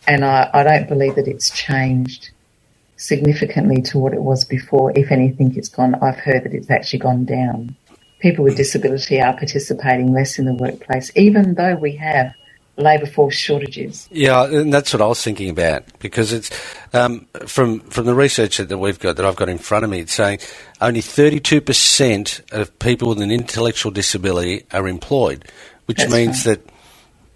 [0.06, 2.32] And I, I don't believe that it's changed
[3.00, 4.92] significantly to what it was before.
[4.96, 7.76] If anything, it's gone, I've heard that it's actually gone down.
[8.20, 12.34] People with disability are participating less in the workplace, even though we have
[12.76, 14.08] labour force shortages.
[14.12, 16.50] Yeah, and that's what I was thinking about because it's
[16.94, 20.00] um, from from the research that we've got that I've got in front of me.
[20.00, 20.40] It's saying
[20.82, 25.46] only thirty two percent of people with an intellectual disability are employed,
[25.86, 26.62] which That's means that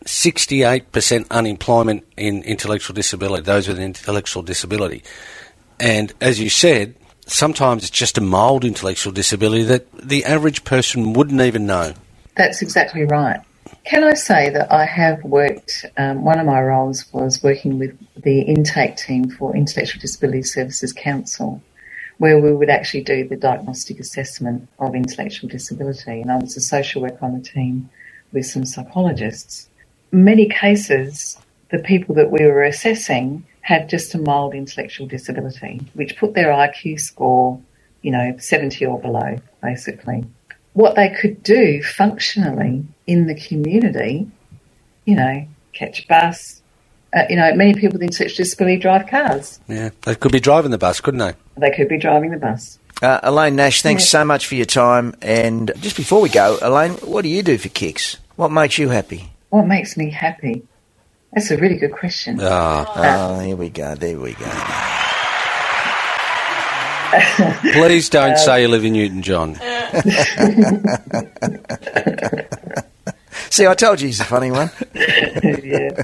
[0.05, 3.43] sixty eight percent unemployment in intellectual disability.
[3.43, 5.03] Those with an intellectual disability,
[5.79, 6.95] and as you said.
[7.25, 11.93] Sometimes it's just a mild intellectual disability that the average person wouldn't even know.
[12.35, 13.39] That's exactly right.
[13.85, 17.97] Can I say that I have worked, um, one of my roles was working with
[18.21, 21.61] the intake team for Intellectual Disability Services Council,
[22.17, 26.21] where we would actually do the diagnostic assessment of intellectual disability.
[26.21, 27.89] And I was a social worker on the team
[28.31, 29.69] with some psychologists.
[30.11, 31.37] Many cases,
[31.69, 36.51] the people that we were assessing had just a mild intellectual disability, which put their
[36.51, 37.59] IQ score,
[38.01, 40.23] you know, 70 or below, basically
[40.73, 44.27] what they could do functionally in the community,
[45.05, 46.61] you know, catch a bus.
[47.15, 49.59] Uh, you know, many people with intellectual disability drive cars.
[49.67, 51.33] Yeah, they could be driving the bus, couldn't they?
[51.57, 52.79] They could be driving the bus.
[53.03, 54.19] Uh, Elaine Nash, thanks Yeah.
[54.21, 55.13] so much for your time.
[55.21, 58.17] And just before we go, Elaine, what do you do for kicks?
[58.35, 59.31] What makes you happy?
[59.49, 60.63] What makes me happy?
[61.35, 62.39] That's a really good question.
[62.41, 63.95] Ah, Oh, here we go.
[63.95, 64.45] There we go.
[67.73, 69.55] please don't say you live in Newton, John.
[73.49, 74.71] See, I told you he's a funny one.
[74.95, 76.01] yeah.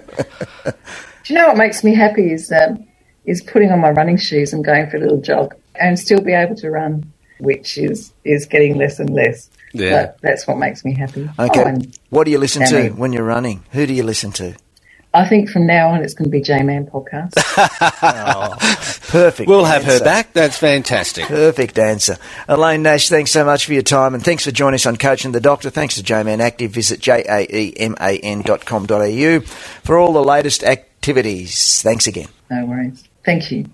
[1.23, 2.85] Do you know what makes me happy is um,
[3.25, 6.33] is putting on my running shoes and going for a little jog and still be
[6.33, 9.49] able to run, which is is getting less and less.
[9.73, 9.89] Yeah.
[10.07, 11.29] But that's what makes me happy.
[11.39, 11.63] Okay.
[11.65, 13.63] Oh, what do you listen to when you're running?
[13.71, 14.55] Who do you listen to?
[15.13, 17.33] I think from now on it's going to be Jaeman podcast.
[18.01, 18.55] Oh,
[19.09, 19.49] perfect.
[19.49, 20.33] We'll have her back.
[20.33, 21.25] That's fantastic.
[21.25, 22.17] Perfect answer.
[22.47, 25.25] Elaine Nash, thanks so much for your time and thanks for joining us on Coach
[25.25, 25.69] and the Doctor.
[25.69, 26.71] Thanks to Jaeman Active.
[26.71, 27.11] Visit E
[27.79, 29.39] jaeman.com.au
[29.83, 31.81] for all the latest activities.
[31.81, 32.27] Thanks again.
[32.49, 33.03] no worries.
[33.25, 33.65] Thank you.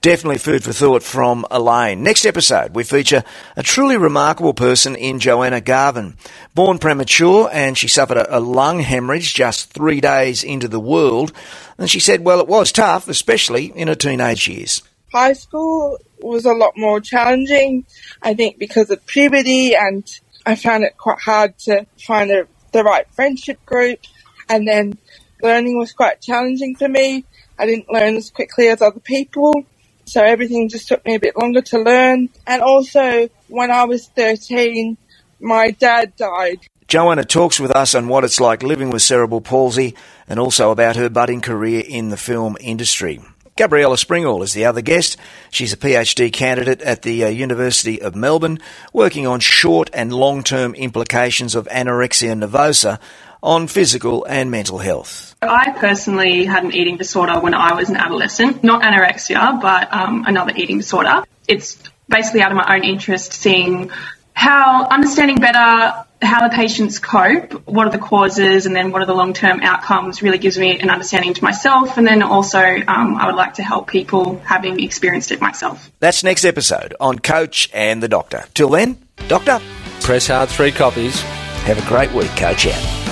[0.00, 2.02] Definitely food for thought from Elaine.
[2.02, 3.24] Next episode, we feature
[3.56, 6.16] a truly remarkable person in Joanna Garvin.
[6.54, 11.32] Born premature and she suffered a, a lung hemorrhage just three days into the world.
[11.78, 14.82] And she said, well, it was tough, especially in her teenage years.
[15.12, 17.84] high school was a lot more challenging,
[18.22, 20.04] I think, because of puberty, and
[20.44, 24.00] I found it quite hard to find the, the right friendship group.
[24.48, 24.98] And then
[25.42, 27.24] learning was quite challenging for me.
[27.58, 29.64] I didn't learn as quickly as other people,
[30.06, 32.28] so everything just took me a bit longer to learn.
[32.46, 34.96] And also, when I was 13,
[35.40, 36.60] my dad died.
[36.88, 39.96] Joanna talks with us on what it's like living with cerebral palsy
[40.28, 43.20] and also about her budding career in the film industry.
[43.56, 45.16] Gabriella Springall is the other guest.
[45.50, 48.58] She's a PhD candidate at the uh, University of Melbourne,
[48.92, 53.00] working on short and long term implications of anorexia nervosa
[53.42, 55.34] on physical and mental health.
[55.42, 60.24] I personally had an eating disorder when I was an adolescent, not anorexia, but um,
[60.26, 61.24] another eating disorder.
[61.46, 61.78] It's
[62.08, 63.90] basically out of my own interest seeing
[64.32, 69.06] how understanding better how the patients cope, what are the causes, and then what are
[69.06, 71.98] the long term outcomes really gives me an understanding to myself.
[71.98, 75.90] And then also, um, I would like to help people having experienced it myself.
[76.00, 78.44] That's next episode on Coach and the Doctor.
[78.54, 79.60] Till then, Doctor,
[80.00, 81.20] Press hard, three copies.
[81.20, 83.05] have a great week, Coach out.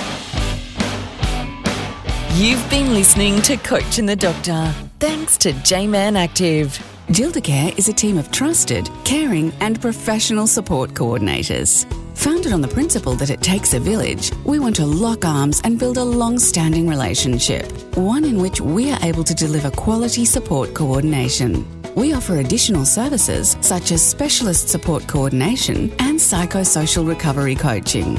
[2.37, 4.75] You've been listening to Coach and the Doctor.
[4.99, 6.77] Thanks to Jaeman Active.
[7.07, 11.87] Gildacare is a team of trusted, caring, and professional support coordinators.
[12.17, 15.79] Founded on the principle that it takes a village, we want to lock arms and
[15.79, 20.75] build a long standing relationship, one in which we are able to deliver quality support
[20.75, 21.65] coordination.
[21.95, 28.17] We offer additional services such as specialist support coordination and psychosocial recovery coaching.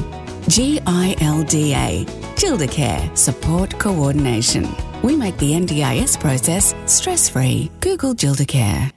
[0.48, 4.68] GILDA, Gildacare Support Coordination.
[5.02, 7.72] We make the NDIS process stress free.
[7.80, 8.92] Google Gildacare.